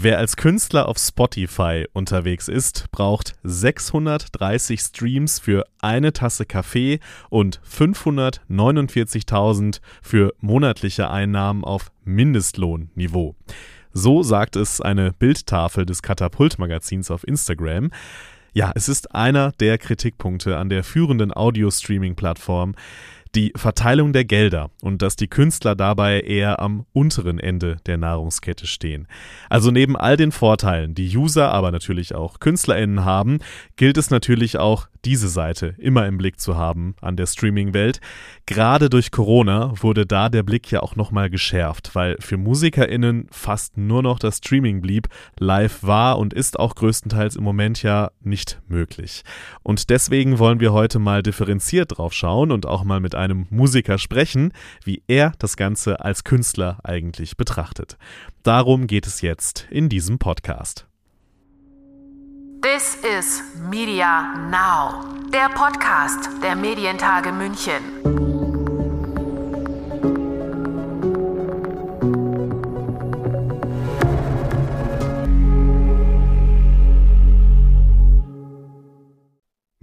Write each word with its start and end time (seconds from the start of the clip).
Wer 0.00 0.18
als 0.18 0.36
Künstler 0.36 0.86
auf 0.86 0.96
Spotify 0.96 1.84
unterwegs 1.92 2.46
ist, 2.46 2.88
braucht 2.92 3.34
630 3.42 4.78
Streams 4.78 5.40
für 5.40 5.64
eine 5.80 6.12
Tasse 6.12 6.46
Kaffee 6.46 7.00
und 7.30 7.60
549.000 7.68 9.80
für 10.00 10.32
monatliche 10.38 11.10
Einnahmen 11.10 11.64
auf 11.64 11.90
Mindestlohnniveau. 12.04 13.34
So 13.92 14.22
sagt 14.22 14.54
es 14.54 14.80
eine 14.80 15.14
Bildtafel 15.14 15.84
des 15.84 16.02
Katapult-Magazins 16.02 17.10
auf 17.10 17.26
Instagram. 17.26 17.90
Ja, 18.52 18.70
es 18.76 18.88
ist 18.88 19.16
einer 19.16 19.50
der 19.58 19.78
Kritikpunkte 19.78 20.58
an 20.58 20.68
der 20.68 20.84
führenden 20.84 21.36
Audio-Streaming-Plattform 21.36 22.76
die 23.38 23.52
Verteilung 23.54 24.12
der 24.12 24.24
Gelder 24.24 24.70
und 24.82 25.00
dass 25.00 25.14
die 25.14 25.28
Künstler 25.28 25.76
dabei 25.76 26.22
eher 26.22 26.58
am 26.58 26.86
unteren 26.92 27.38
Ende 27.38 27.76
der 27.86 27.96
Nahrungskette 27.96 28.66
stehen. 28.66 29.06
Also 29.48 29.70
neben 29.70 29.96
all 29.96 30.16
den 30.16 30.32
Vorteilen, 30.32 30.96
die 30.96 31.16
User, 31.16 31.52
aber 31.52 31.70
natürlich 31.70 32.16
auch 32.16 32.40
Künstlerinnen 32.40 33.04
haben, 33.04 33.38
gilt 33.76 33.96
es 33.96 34.10
natürlich 34.10 34.58
auch 34.58 34.88
diese 35.04 35.28
Seite 35.28 35.74
immer 35.78 36.06
im 36.06 36.18
Blick 36.18 36.40
zu 36.40 36.56
haben 36.56 36.96
an 37.00 37.16
der 37.16 37.26
Streaming-Welt. 37.26 38.00
Gerade 38.46 38.90
durch 38.90 39.10
Corona 39.10 39.72
wurde 39.80 40.06
da 40.06 40.28
der 40.28 40.42
Blick 40.42 40.70
ja 40.70 40.80
auch 40.80 40.96
nochmal 40.96 41.30
geschärft, 41.30 41.94
weil 41.94 42.16
für 42.18 42.36
MusikerInnen 42.36 43.28
fast 43.30 43.76
nur 43.76 44.02
noch 44.02 44.18
das 44.18 44.38
Streaming 44.38 44.80
blieb. 44.80 45.08
Live 45.38 45.82
war 45.82 46.18
und 46.18 46.34
ist 46.34 46.58
auch 46.58 46.74
größtenteils 46.74 47.36
im 47.36 47.44
Moment 47.44 47.82
ja 47.82 48.10
nicht 48.20 48.60
möglich. 48.66 49.22
Und 49.62 49.90
deswegen 49.90 50.38
wollen 50.38 50.60
wir 50.60 50.72
heute 50.72 50.98
mal 50.98 51.22
differenziert 51.22 51.98
drauf 51.98 52.12
schauen 52.12 52.50
und 52.50 52.66
auch 52.66 52.84
mal 52.84 53.00
mit 53.00 53.14
einem 53.14 53.27
Musiker 53.34 53.98
sprechen, 53.98 54.52
wie 54.84 55.02
er 55.06 55.32
das 55.38 55.56
Ganze 55.56 56.00
als 56.00 56.24
Künstler 56.24 56.78
eigentlich 56.84 57.36
betrachtet. 57.36 57.96
Darum 58.42 58.86
geht 58.86 59.06
es 59.06 59.20
jetzt 59.20 59.66
in 59.70 59.88
diesem 59.88 60.18
Podcast. 60.18 60.86
This 62.62 62.96
is 62.96 63.42
Media 63.70 64.34
Now, 64.50 65.04
der 65.32 65.48
Podcast 65.50 66.28
der 66.42 66.56
Medientage 66.56 67.32
München. 67.32 68.27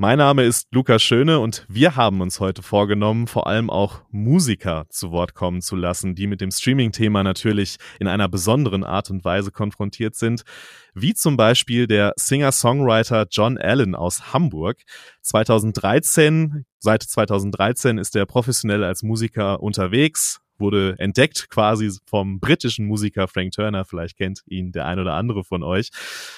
Mein 0.06 0.20
Name 0.20 0.44
ist 0.44 0.68
Lukas 0.70 1.02
Schöne 1.02 1.40
und 1.40 1.66
wir 1.68 1.96
haben 1.96 2.22
uns 2.22 2.40
heute 2.40 2.62
vorgenommen, 2.62 3.26
vor 3.26 3.48
allem 3.48 3.72
auch 3.72 4.02
Musiker 4.12 4.86
zu 4.90 5.10
Wort 5.10 5.34
kommen 5.34 5.64
zu 5.64 5.76
lassen, 5.76 6.14
die 6.14 6.28
mit 6.28 6.42
dem 6.42 6.52
Streaming-Thema 6.52 7.24
natürlich 7.24 7.78
in 8.00 8.08
einer 8.08 8.30
besonderen 8.30 8.84
Art 8.84 9.10
und 9.10 9.26
Weise 9.26 9.50
konfrontiert 9.50 10.14
sind, 10.14 10.44
wie 10.94 11.16
zum 11.16 11.38
Beispiel 11.38 11.88
der 11.88 12.14
Singer-Songwriter 12.18 13.26
John 13.32 13.58
Allen 13.58 13.96
aus 13.96 14.32
Hamburg. 14.32 14.84
2013, 15.24 16.66
seit 16.78 17.02
2013 17.02 17.98
ist 17.98 18.16
er 18.16 18.28
professionell 18.28 18.84
als 18.84 19.02
Musiker 19.02 19.64
unterwegs, 19.64 20.40
wurde 20.60 20.96
entdeckt 20.98 21.50
quasi 21.50 21.92
vom 22.06 22.40
britischen 22.40 22.86
Musiker 22.88 23.28
Frank 23.28 23.52
Turner. 23.54 23.86
Vielleicht 23.86 24.18
kennt 24.18 24.42
ihn 24.48 24.72
der 24.72 24.86
ein 24.86 25.00
oder 25.00 25.14
andere 25.14 25.44
von 25.44 25.64
euch. 25.64 25.90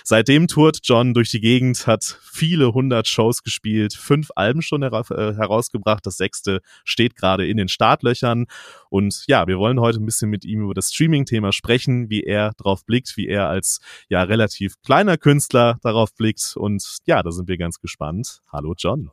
Seitdem 0.04 0.48
tourt 0.48 0.80
John 0.84 1.14
durch 1.14 1.32
die 1.32 1.40
Gegend, 1.40 1.88
hat 1.88 2.20
viele 2.22 2.74
hundert 2.74 3.08
Shows 3.08 3.44
gespielt, 3.44 3.94
fünf 3.94 4.30
Alben 4.36 4.62
schon 4.62 4.84
hera 4.84 5.02
äh, 5.12 5.36
herausgebracht. 5.36 6.06
Das 6.06 6.18
sechste 6.18 6.62
steht 6.84 7.16
gerade 7.16 7.48
in 7.48 7.58
den 7.58 7.68
Startlöchern. 7.68 8.46
Und 8.90 9.24
ja, 9.28 9.48
wir 9.48 9.58
wollen 9.58 9.80
heute 9.80 10.00
ein 10.00 10.06
bisschen 10.06 10.30
mit 10.30 10.46
ihm 10.46 10.64
über 10.64 10.74
das 10.74 10.92
Streaming-Thema 10.94 11.52
sprechen, 11.52 12.10
wie 12.10 12.24
er 12.24 12.54
darauf 12.58 12.86
blickt, 12.86 13.18
wie 13.18 13.28
er 13.28 13.50
als 13.50 13.80
ja 14.10 14.24
relativ 14.24 14.76
kleiner 14.82 15.18
Künstler 15.18 15.78
darauf 15.82 16.14
blickt. 16.16 16.56
Und 16.56 17.00
ja, 17.06 17.24
da 17.24 17.32
sind 17.32 17.48
wir 17.48 17.58
ganz 17.58 17.80
gespannt. 17.80 18.42
Hallo 18.52 18.74
John. 18.78 19.12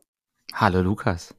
Hallo 0.52 0.82
Lukas 0.82 1.34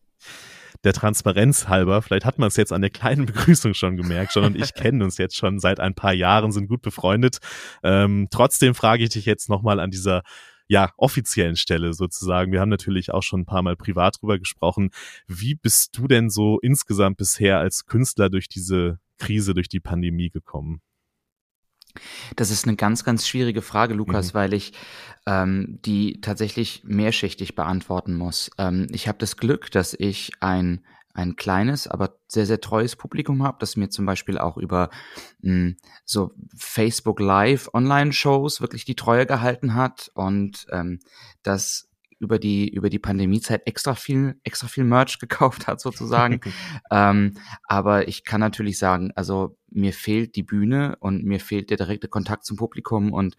der 0.85 0.93
Transparenz 0.93 1.67
halber, 1.67 2.01
vielleicht 2.01 2.25
hat 2.25 2.39
man 2.39 2.47
es 2.47 2.55
jetzt 2.55 2.71
an 2.71 2.81
der 2.81 2.89
kleinen 2.91 3.25
Begrüßung 3.27 3.73
schon 3.73 3.97
gemerkt, 3.97 4.33
John 4.35 4.45
und 4.45 4.55
ich 4.55 4.73
kennen 4.75 5.01
uns 5.01 5.17
jetzt 5.17 5.35
schon 5.35 5.59
seit 5.59 5.79
ein 5.79 5.95
paar 5.95 6.13
Jahren, 6.13 6.51
sind 6.51 6.67
gut 6.67 6.81
befreundet. 6.81 7.39
Ähm, 7.83 8.27
trotzdem 8.31 8.75
frage 8.75 9.03
ich 9.03 9.09
dich 9.09 9.25
jetzt 9.25 9.49
nochmal 9.49 9.79
an 9.79 9.91
dieser 9.91 10.21
ja, 10.67 10.91
offiziellen 10.97 11.55
Stelle 11.55 11.93
sozusagen. 11.93 12.51
Wir 12.51 12.59
haben 12.59 12.69
natürlich 12.69 13.11
auch 13.11 13.21
schon 13.21 13.41
ein 13.41 13.45
paar 13.45 13.61
Mal 13.61 13.75
privat 13.75 14.19
drüber 14.19 14.39
gesprochen. 14.39 14.89
Wie 15.27 15.55
bist 15.55 15.97
du 15.97 16.07
denn 16.07 16.29
so 16.29 16.59
insgesamt 16.59 17.17
bisher 17.17 17.59
als 17.59 17.85
Künstler 17.85 18.29
durch 18.29 18.47
diese 18.47 18.99
Krise, 19.19 19.53
durch 19.53 19.69
die 19.69 19.79
Pandemie 19.79 20.29
gekommen? 20.29 20.81
Das 22.35 22.51
ist 22.51 22.67
eine 22.67 22.75
ganz, 22.75 23.03
ganz 23.03 23.27
schwierige 23.27 23.61
Frage, 23.61 23.93
Lukas, 23.93 24.33
mhm. 24.33 24.37
weil 24.37 24.53
ich 24.53 24.73
ähm, 25.25 25.79
die 25.85 26.21
tatsächlich 26.21 26.83
mehrschichtig 26.85 27.55
beantworten 27.55 28.15
muss. 28.15 28.51
Ähm, 28.57 28.87
ich 28.91 29.07
habe 29.07 29.17
das 29.17 29.37
Glück, 29.37 29.71
dass 29.71 29.93
ich 29.93 30.31
ein 30.39 30.83
ein 31.15 31.37
kleines, 31.37 31.87
aber 31.87 32.17
sehr, 32.27 32.45
sehr 32.45 32.59
treues 32.59 32.97
Publikum 32.97 33.41
habe, 33.41 33.57
das 33.61 33.77
mir 33.77 33.89
zum 33.89 34.05
Beispiel 34.05 34.37
auch 34.37 34.57
über 34.57 34.89
mh, 35.39 35.51
hm, 35.51 35.77
so 36.03 36.31
Facebook 36.55 37.21
Live 37.21 37.69
Online-Shows 37.73 38.59
wirklich 38.59 38.83
die 38.83 38.97
Treue 38.97 39.25
gehalten 39.25 39.75
hat 39.75 40.11
und 40.13 40.67
ähm, 40.71 40.99
das 41.41 41.89
über 42.25 42.39
die 42.39 42.67
über 42.69 42.89
die 42.89 42.99
Pandemiezeit 42.99 43.61
extra 43.65 43.95
viel 43.95 44.35
extra 44.43 44.67
viel 44.67 44.83
Merch 44.83 45.19
gekauft 45.19 45.67
hat 45.67 45.79
sozusagen. 45.79 46.41
ähm, 46.91 47.35
aber 47.63 48.07
ich 48.07 48.23
kann 48.23 48.41
natürlich 48.41 48.77
sagen, 48.77 49.11
also 49.15 49.57
mir 49.69 49.93
fehlt 49.93 50.35
die 50.35 50.43
Bühne 50.43 50.97
und 50.99 51.23
mir 51.23 51.39
fehlt 51.39 51.69
der 51.69 51.77
direkte 51.77 52.07
Kontakt 52.07 52.45
zum 52.45 52.57
Publikum 52.57 53.13
und 53.13 53.35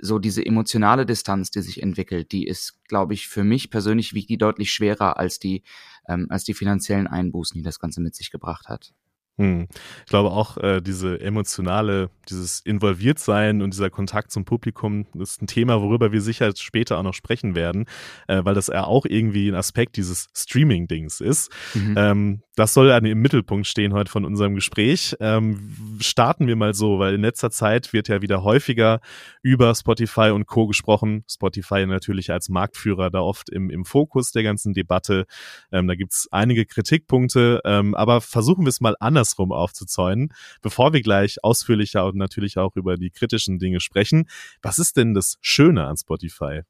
so 0.00 0.18
diese 0.18 0.44
emotionale 0.44 1.06
Distanz, 1.06 1.50
die 1.50 1.62
sich 1.62 1.82
entwickelt, 1.82 2.32
die 2.32 2.46
ist, 2.46 2.78
glaube 2.88 3.14
ich, 3.14 3.28
für 3.28 3.44
mich 3.44 3.70
persönlich 3.70 4.14
wiegt 4.14 4.30
die 4.30 4.38
deutlich 4.38 4.72
schwerer 4.72 5.16
als 5.16 5.38
die 5.38 5.62
ähm, 6.08 6.26
als 6.30 6.44
die 6.44 6.54
finanziellen 6.54 7.06
Einbußen, 7.06 7.56
die 7.56 7.64
das 7.64 7.80
Ganze 7.80 8.00
mit 8.00 8.14
sich 8.14 8.30
gebracht 8.30 8.68
hat. 8.68 8.92
Hm. 9.38 9.68
Ich 10.04 10.10
glaube 10.10 10.30
auch, 10.30 10.56
äh, 10.58 10.80
diese 10.80 11.20
emotionale, 11.20 12.10
dieses 12.28 12.60
Involviertsein 12.60 13.62
und 13.62 13.72
dieser 13.72 13.88
Kontakt 13.88 14.32
zum 14.32 14.44
Publikum 14.44 15.06
ist 15.18 15.40
ein 15.40 15.46
Thema, 15.46 15.80
worüber 15.80 16.10
wir 16.10 16.20
sicher 16.20 16.52
später 16.56 16.98
auch 16.98 17.04
noch 17.04 17.14
sprechen 17.14 17.54
werden, 17.54 17.86
äh, 18.26 18.44
weil 18.44 18.54
das 18.54 18.66
ja 18.66 18.84
auch 18.84 19.06
irgendwie 19.06 19.48
ein 19.48 19.54
Aspekt 19.54 19.96
dieses 19.96 20.28
Streaming-Dings 20.34 21.20
ist. 21.20 21.52
Mhm. 21.74 21.94
Ähm, 21.96 22.42
das 22.56 22.74
soll 22.74 22.88
ja 22.88 22.98
im 22.98 23.20
Mittelpunkt 23.20 23.68
stehen 23.68 23.92
heute 23.92 24.10
von 24.10 24.24
unserem 24.24 24.56
Gespräch. 24.56 25.14
Ähm, 25.20 25.98
starten 26.00 26.48
wir 26.48 26.56
mal 26.56 26.74
so, 26.74 26.98
weil 26.98 27.14
in 27.14 27.20
letzter 27.20 27.52
Zeit 27.52 27.92
wird 27.92 28.08
ja 28.08 28.20
wieder 28.20 28.42
häufiger 28.42 29.00
über 29.42 29.72
Spotify 29.76 30.30
und 30.30 30.46
Co. 30.46 30.66
gesprochen. 30.66 31.22
Spotify 31.30 31.86
natürlich 31.86 32.32
als 32.32 32.48
Marktführer 32.48 33.10
da 33.10 33.20
oft 33.20 33.48
im, 33.48 33.70
im 33.70 33.84
Fokus 33.84 34.32
der 34.32 34.42
ganzen 34.42 34.72
Debatte. 34.72 35.26
Ähm, 35.70 35.86
da 35.86 35.94
gibt's 35.94 36.26
einige 36.32 36.66
Kritikpunkte, 36.66 37.60
ähm, 37.64 37.94
aber 37.94 38.20
versuchen 38.20 38.64
wir 38.64 38.70
es 38.70 38.80
mal 38.80 38.96
anders 38.98 39.27
andersrum 39.28 39.52
aufzuzäunen, 39.52 40.32
bevor 40.62 40.92
wir 40.92 41.02
gleich 41.02 41.42
ausführlicher 41.44 42.06
und 42.06 42.16
natürlich 42.16 42.58
auch 42.58 42.76
über 42.76 42.96
die 42.96 43.10
kritischen 43.10 43.58
Dinge 43.58 43.80
sprechen. 43.80 44.28
Was 44.62 44.78
ist 44.78 44.96
denn 44.96 45.14
das 45.14 45.36
Schöne 45.40 45.86
an 45.86 45.96
Spotify? 45.96 46.62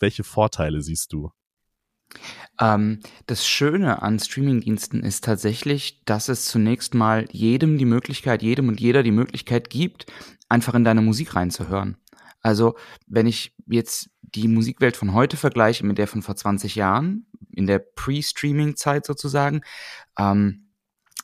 Welche 0.00 0.24
Vorteile 0.24 0.80
siehst 0.82 1.12
du? 1.12 1.30
Ähm, 2.60 3.00
das 3.26 3.46
Schöne 3.46 4.02
an 4.02 4.18
Streamingdiensten 4.18 5.02
ist 5.02 5.24
tatsächlich, 5.24 6.04
dass 6.04 6.28
es 6.28 6.46
zunächst 6.46 6.94
mal 6.94 7.26
jedem 7.32 7.78
die 7.78 7.84
Möglichkeit, 7.84 8.42
jedem 8.42 8.68
und 8.68 8.80
jeder 8.80 9.02
die 9.02 9.10
Möglichkeit 9.10 9.70
gibt, 9.70 10.06
einfach 10.48 10.74
in 10.74 10.84
deine 10.84 11.02
Musik 11.02 11.34
reinzuhören. 11.34 11.96
Also, 12.40 12.76
wenn 13.08 13.26
ich 13.26 13.54
jetzt 13.66 14.08
die 14.22 14.46
Musikwelt 14.46 14.96
von 14.96 15.14
heute 15.14 15.36
vergleiche 15.36 15.84
mit 15.84 15.98
der 15.98 16.06
von 16.06 16.22
vor 16.22 16.36
20 16.36 16.76
Jahren, 16.76 17.26
in 17.50 17.66
der 17.66 17.80
Pre-Streaming-Zeit 17.80 19.04
sozusagen, 19.04 19.62
ähm, 20.16 20.65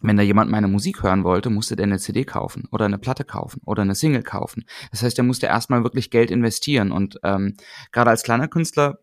wenn 0.01 0.17
da 0.17 0.23
jemand 0.23 0.51
meine 0.51 0.69
Musik 0.69 1.03
hören 1.03 1.25
wollte, 1.25 1.51
musste 1.51 1.77
der 1.77 1.85
eine 1.85 1.99
CD 1.99 2.25
kaufen 2.25 2.67
oder 2.71 2.87
eine 2.87 2.99
Platte 2.99 3.25
kaufen 3.25 3.61
oder 3.65 3.83
eine 3.83 3.95
Single 3.95 4.23
kaufen. 4.23 4.65
Das 4.91 5.03
heißt, 5.03 5.19
er 5.19 5.25
musste 5.25 5.47
erstmal 5.47 5.85
wirklich 5.85 6.11
Geld 6.11 6.31
investieren. 6.31 6.91
Und 6.91 7.21
ähm, 7.23 7.57
gerade 7.93 8.11
als 8.11 8.23
kleiner 8.23 8.49
Künstler 8.49 8.99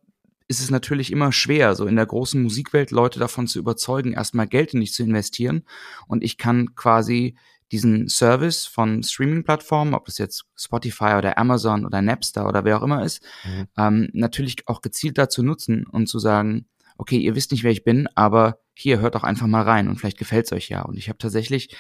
ist 0.47 0.61
es 0.61 0.71
natürlich 0.71 1.11
immer 1.11 1.31
schwer, 1.31 1.75
so 1.75 1.85
in 1.85 1.95
der 1.95 2.07
großen 2.07 2.41
Musikwelt 2.41 2.91
Leute 2.91 3.19
davon 3.19 3.47
zu 3.47 3.59
überzeugen, 3.59 4.13
erstmal 4.13 4.47
Geld 4.47 4.73
in 4.73 4.81
dich 4.81 4.93
zu 4.93 5.03
investieren. 5.03 5.63
Und 6.07 6.23
ich 6.23 6.37
kann 6.37 6.75
quasi 6.75 7.35
diesen 7.71 8.09
Service 8.09 8.65
von 8.65 9.03
Streaming-Plattformen, 9.03 9.93
ob 9.93 10.05
das 10.05 10.17
jetzt 10.17 10.45
Spotify 10.55 11.15
oder 11.17 11.37
Amazon 11.37 11.85
oder 11.85 12.01
Napster 12.01 12.47
oder 12.47 12.65
wer 12.65 12.79
auch 12.79 12.83
immer 12.83 13.05
ist, 13.05 13.23
mhm. 13.45 13.67
ähm, 13.77 14.09
natürlich 14.13 14.67
auch 14.67 14.81
gezielt 14.81 15.19
dazu 15.19 15.43
nutzen 15.43 15.85
und 15.85 16.07
zu 16.07 16.17
sagen, 16.17 16.65
okay, 16.99 17.17
ihr 17.17 17.33
wisst 17.33 17.51
nicht, 17.51 17.63
wer 17.63 17.71
ich 17.71 17.85
bin, 17.85 18.07
aber 18.13 18.59
hier, 18.75 18.99
hört 18.99 19.15
doch 19.15 19.23
einfach 19.23 19.47
mal 19.47 19.61
rein 19.61 19.87
und 19.87 19.95
vielleicht 19.95 20.17
gefällt's 20.17 20.51
euch 20.51 20.67
ja. 20.67 20.81
Und 20.81 20.97
ich 20.97 21.07
habe 21.07 21.17
tatsächlich 21.17 21.75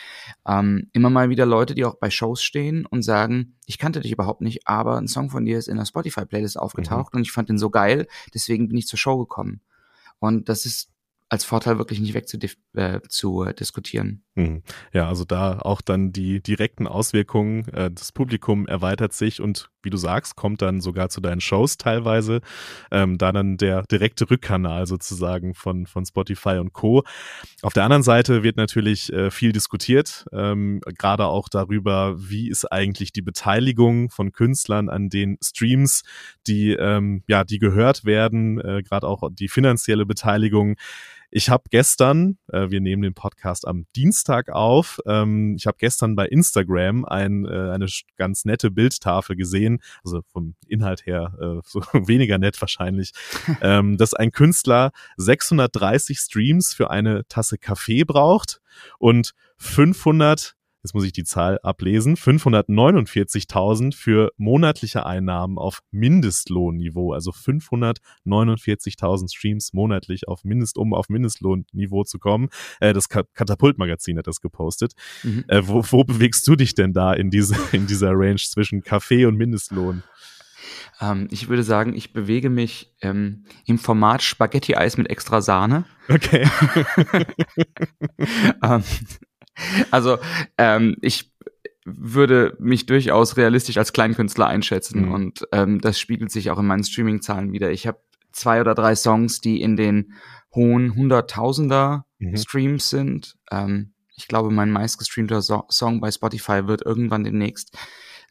ähm, 0.47 0.89
immer 0.93 1.09
mal 1.09 1.29
wieder 1.29 1.45
Leute, 1.45 1.75
die 1.75 1.83
auch 1.83 1.95
bei 1.95 2.09
Shows 2.09 2.41
stehen 2.41 2.85
und 2.85 3.03
sagen, 3.03 3.57
ich 3.65 3.77
kannte 3.77 3.99
dich 3.99 4.13
überhaupt 4.13 4.39
nicht, 4.39 4.67
aber 4.67 4.97
ein 4.97 5.09
Song 5.09 5.29
von 5.29 5.45
dir 5.45 5.57
ist 5.57 5.67
in 5.67 5.75
der 5.75 5.85
Spotify-Playlist 5.85 6.57
aufgetaucht 6.57 7.13
mhm. 7.13 7.17
und 7.17 7.21
ich 7.23 7.33
fand 7.33 7.49
den 7.49 7.57
so 7.57 7.69
geil, 7.69 8.07
deswegen 8.33 8.69
bin 8.69 8.77
ich 8.77 8.87
zur 8.87 8.97
Show 8.97 9.17
gekommen. 9.17 9.61
Und 10.19 10.47
das 10.47 10.65
ist 10.65 10.89
als 11.27 11.43
Vorteil 11.43 11.77
wirklich 11.77 11.99
nicht 11.99 12.13
weg 12.13 12.27
zu, 14.39 14.51
äh, 14.51 14.55
zu 14.55 14.55
äh, 14.55 14.55
diskutieren. 14.55 14.55
Hm. 14.55 14.63
Ja, 14.93 15.07
also 15.07 15.25
da 15.25 15.59
auch 15.59 15.81
dann 15.81 16.11
die 16.11 16.41
direkten 16.41 16.87
Auswirkungen. 16.87 17.67
Äh, 17.69 17.91
das 17.91 18.11
Publikum 18.11 18.67
erweitert 18.67 19.13
sich 19.13 19.41
und 19.41 19.69
wie 19.81 19.89
du 19.89 19.97
sagst, 19.97 20.35
kommt 20.35 20.61
dann 20.61 20.81
sogar 20.81 21.09
zu 21.09 21.21
deinen 21.21 21.41
Shows 21.41 21.77
teilweise. 21.77 22.41
Ähm, 22.91 23.17
da 23.17 23.31
dann 23.31 23.57
der 23.57 23.83
direkte 23.83 24.29
Rückkanal 24.29 24.87
sozusagen 24.87 25.53
von, 25.53 25.85
von 25.85 26.05
Spotify 26.05 26.57
und 26.57 26.73
Co. 26.73 27.03
Auf 27.61 27.73
der 27.73 27.83
anderen 27.83 28.03
Seite 28.03 28.43
wird 28.43 28.57
natürlich 28.57 29.11
äh, 29.13 29.31
viel 29.31 29.51
diskutiert, 29.51 30.25
ähm, 30.33 30.81
gerade 30.97 31.25
auch 31.25 31.49
darüber, 31.49 32.15
wie 32.17 32.49
ist 32.49 32.65
eigentlich 32.71 33.13
die 33.13 33.21
Beteiligung 33.21 34.09
von 34.09 34.31
Künstlern 34.31 34.89
an 34.89 35.09
den 35.09 35.37
Streams, 35.41 36.03
die, 36.47 36.71
ähm, 36.71 37.23
ja, 37.27 37.43
die 37.43 37.59
gehört 37.59 38.05
werden, 38.05 38.59
äh, 38.59 38.83
gerade 38.83 39.07
auch 39.07 39.29
die 39.31 39.47
finanzielle 39.47 40.05
Beteiligung. 40.05 40.75
Ich 41.31 41.49
habe 41.49 41.63
gestern, 41.69 42.37
äh, 42.47 42.69
wir 42.69 42.81
nehmen 42.81 43.03
den 43.03 43.13
Podcast 43.13 43.67
am 43.67 43.85
Dienstag 43.95 44.49
auf, 44.49 44.99
ähm, 45.05 45.55
ich 45.57 45.67
habe 45.67 45.77
gestern 45.79 46.15
bei 46.15 46.25
Instagram 46.25 47.05
ein, 47.05 47.45
äh, 47.45 47.71
eine 47.71 47.85
ganz 48.17 48.45
nette 48.45 48.71
Bildtafel 48.71 49.35
gesehen, 49.35 49.79
also 50.03 50.21
vom 50.31 50.55
Inhalt 50.67 51.05
her 51.05 51.33
äh, 51.39 51.61
so 51.65 51.81
weniger 52.07 52.39
nett 52.39 52.59
wahrscheinlich, 52.59 53.11
ähm, 53.61 53.97
dass 53.97 54.13
ein 54.13 54.31
Künstler 54.31 54.91
630 55.17 56.17
Streams 56.17 56.73
für 56.73 56.89
eine 56.89 57.27
Tasse 57.27 57.57
Kaffee 57.57 58.03
braucht 58.05 58.59
und 58.97 59.33
500 59.57 60.55
jetzt 60.83 60.93
muss 60.93 61.03
ich 61.03 61.11
die 61.11 61.23
Zahl 61.23 61.59
ablesen, 61.63 62.15
549.000 62.15 63.95
für 63.95 64.31
monatliche 64.37 65.05
Einnahmen 65.05 65.57
auf 65.57 65.79
Mindestlohnniveau, 65.91 67.13
also 67.13 67.31
549.000 67.31 69.35
Streams 69.35 69.73
monatlich 69.73 70.27
auf 70.27 70.43
Mindest, 70.43 70.77
um 70.77 70.93
auf 70.93 71.09
Mindestlohnniveau 71.09 72.03
zu 72.03 72.19
kommen. 72.19 72.49
Äh, 72.79 72.93
das 72.93 73.09
Katapultmagazin 73.09 74.17
hat 74.17 74.27
das 74.27 74.41
gepostet. 74.41 74.93
Mhm. 75.23 75.45
Äh, 75.47 75.67
wo, 75.67 75.83
wo 75.89 76.03
bewegst 76.03 76.47
du 76.47 76.55
dich 76.55 76.75
denn 76.75 76.93
da 76.93 77.13
in, 77.13 77.29
diese, 77.29 77.55
in 77.71 77.87
dieser 77.87 78.11
Range 78.13 78.37
zwischen 78.37 78.81
Kaffee 78.81 79.25
und 79.25 79.35
Mindestlohn? 79.35 80.03
Ähm, 81.01 81.27
ich 81.31 81.47
würde 81.47 81.63
sagen, 81.63 81.95
ich 81.95 82.13
bewege 82.13 82.49
mich 82.49 82.93
ähm, 83.01 83.45
im 83.65 83.79
Format 83.79 84.21
Spaghetti-Eis 84.21 84.97
mit 84.97 85.09
extra 85.09 85.41
Sahne. 85.41 85.85
Okay. 86.09 86.47
ähm, 88.63 88.83
also 89.91 90.17
ähm, 90.57 90.97
ich 91.01 91.31
würde 91.85 92.55
mich 92.59 92.85
durchaus 92.85 93.37
realistisch 93.37 93.77
als 93.77 93.93
Kleinkünstler 93.93 94.47
einschätzen 94.47 95.05
mhm. 95.05 95.11
und 95.11 95.47
ähm, 95.51 95.81
das 95.81 95.99
spiegelt 95.99 96.31
sich 96.31 96.51
auch 96.51 96.59
in 96.59 96.67
meinen 96.67 96.83
Streaming-Zahlen 96.83 97.51
wieder. 97.51 97.71
Ich 97.71 97.87
habe 97.87 97.99
zwei 98.31 98.61
oder 98.61 98.75
drei 98.75 98.95
Songs, 98.95 99.41
die 99.41 99.61
in 99.61 99.75
den 99.75 100.13
hohen 100.53 100.95
Hunderttausender 100.95 102.05
mhm. 102.19 102.37
Streams 102.37 102.89
sind. 102.89 103.35
Ähm, 103.51 103.93
ich 104.15 104.27
glaube, 104.27 104.51
mein 104.51 104.71
meistgestreamter 104.71 105.41
so 105.41 105.63
Song 105.69 106.01
bei 106.01 106.11
Spotify 106.11 106.67
wird 106.67 106.85
irgendwann 106.85 107.23
demnächst, 107.23 107.77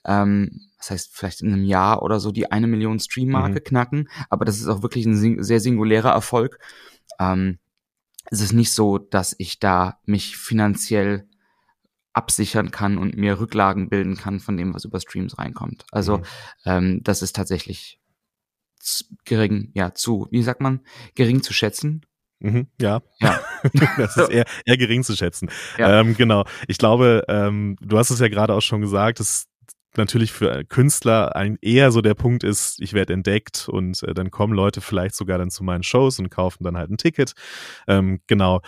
ähm, 0.05 0.61
das 0.77 0.91
heißt 0.91 1.17
vielleicht 1.17 1.41
in 1.41 1.53
einem 1.53 1.65
Jahr 1.65 2.03
oder 2.03 2.21
so, 2.21 2.31
die 2.31 2.51
eine 2.51 2.67
Million 2.67 3.01
Stream-Marke 3.01 3.61
mhm. 3.61 3.65
knacken. 3.65 4.09
Aber 4.31 4.45
das 4.45 4.59
ist 4.59 4.69
auch 4.69 4.83
wirklich 4.83 5.07
ein 5.07 5.17
sing 5.17 5.43
sehr 5.43 5.61
singulärer 5.61 6.11
Erfolg. 6.11 6.59
Ähm, 7.19 7.59
es 8.31 8.41
ist 8.41 8.53
nicht 8.53 8.73
so, 8.73 8.99
dass 8.99 9.35
ich 9.39 9.59
da 9.59 10.01
mich 10.05 10.37
finanziell 10.37 11.29
absichern 12.13 12.71
kann 12.71 12.99
und 12.99 13.17
mir 13.17 13.39
Rücklagen 13.39 13.89
bilden 13.89 14.17
kann 14.17 14.41
von 14.41 14.57
dem, 14.57 14.75
was 14.75 14.85
über 14.85 15.01
Streams 15.01 15.39
reinkommt. 15.39 15.85
Also 15.93 16.19
mhm. 16.19 16.25
ähm, 16.65 17.01
das 17.05 17.23
ist 17.23 17.37
tatsächlich 17.37 18.01
gering, 19.25 19.71
ja, 19.75 19.95
zu, 19.95 20.27
wie 20.31 20.43
sagt 20.43 20.61
man, 20.61 20.81
gering 21.15 21.43
zu 21.43 21.53
schätzen. 21.53 22.03
Mhm, 22.41 22.69
ja. 22.81 23.03
ja. 23.21 23.41
das 23.97 24.17
ist 24.17 24.31
eher, 24.31 24.45
eher 24.65 24.77
gering 24.77 25.03
zu 25.03 25.17
schätzen. 25.17 25.51
Ja. 25.77 26.01
Ähm, 26.01 26.17
genau. 26.17 26.45
Ich 26.69 26.79
glaube, 26.79 27.25
ähm, 27.29 27.77
du 27.81 27.99
hast 27.99 28.11
es 28.11 28.21
ja 28.21 28.29
gerade 28.29 28.55
auch 28.55 28.63
schon 28.63 28.81
gesagt, 28.81 29.21
dass 29.21 29.48
natürlich 29.97 30.33
für 30.33 30.65
Künstler 30.65 31.35
ein, 31.37 31.59
eher 31.61 31.91
so 31.91 32.01
der 32.01 32.15
Punkt 32.15 32.45
ist, 32.45 32.81
ich 32.81 32.93
werde 32.93 33.13
entdeckt 33.13 33.69
und 33.69 34.03
äh, 34.03 34.15
dann 34.15 34.31
kommen 34.31 34.55
Leute 34.55 34.81
vielleicht 34.81 35.15
sogar 35.15 35.39
dann 35.39 35.51
zu 35.51 35.65
meinen 35.65 35.83
Shows 35.83 36.19
und 36.19 36.31
kaufen 36.31 36.65
dann 36.65 36.77
halt 36.77 36.91
ein 36.91 36.99
Ticket. 36.99 37.33
Ähm, 37.87 38.21
genau. 38.27 38.61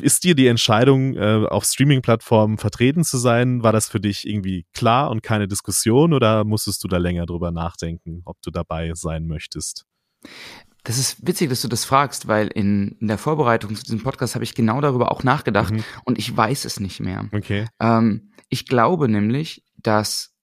Ist 0.00 0.24
dir 0.24 0.34
die 0.34 0.46
Entscheidung, 0.46 1.14
äh, 1.16 1.46
auf 1.48 1.64
Streaming-Plattformen 1.64 2.56
vertreten 2.56 3.04
zu 3.04 3.18
sein, 3.18 3.62
war 3.62 3.72
das 3.72 3.88
für 3.88 4.00
dich 4.00 4.26
irgendwie 4.26 4.66
klar 4.72 5.10
und 5.10 5.22
keine 5.22 5.48
Diskussion 5.48 6.14
oder 6.14 6.44
musstest 6.44 6.82
du 6.82 6.88
da 6.88 6.96
länger 6.96 7.26
drüber 7.26 7.50
nachdenken, 7.50 8.22
ob 8.24 8.40
du 8.42 8.50
dabei 8.50 8.92
sein 8.94 9.26
möchtest? 9.26 9.86
Das 10.84 10.96
ist 10.96 11.26
witzig, 11.26 11.50
dass 11.50 11.60
du 11.60 11.68
das 11.68 11.84
fragst, 11.84 12.26
weil 12.26 12.48
in, 12.48 12.96
in 13.00 13.08
der 13.08 13.18
Vorbereitung 13.18 13.74
zu 13.74 13.82
diesem 13.82 14.02
Podcast 14.02 14.34
habe 14.34 14.44
ich 14.44 14.54
genau 14.54 14.80
darüber 14.80 15.12
auch 15.12 15.22
nachgedacht 15.22 15.74
mhm. 15.74 15.84
und 16.04 16.18
ich 16.18 16.34
weiß 16.34 16.64
es 16.64 16.80
nicht 16.80 17.00
mehr. 17.00 17.28
Okay. 17.32 17.66
Ähm, 17.80 18.29
ich 18.50 18.66
glaube 18.66 19.08
nämlich, 19.08 19.64
dass 19.78 20.34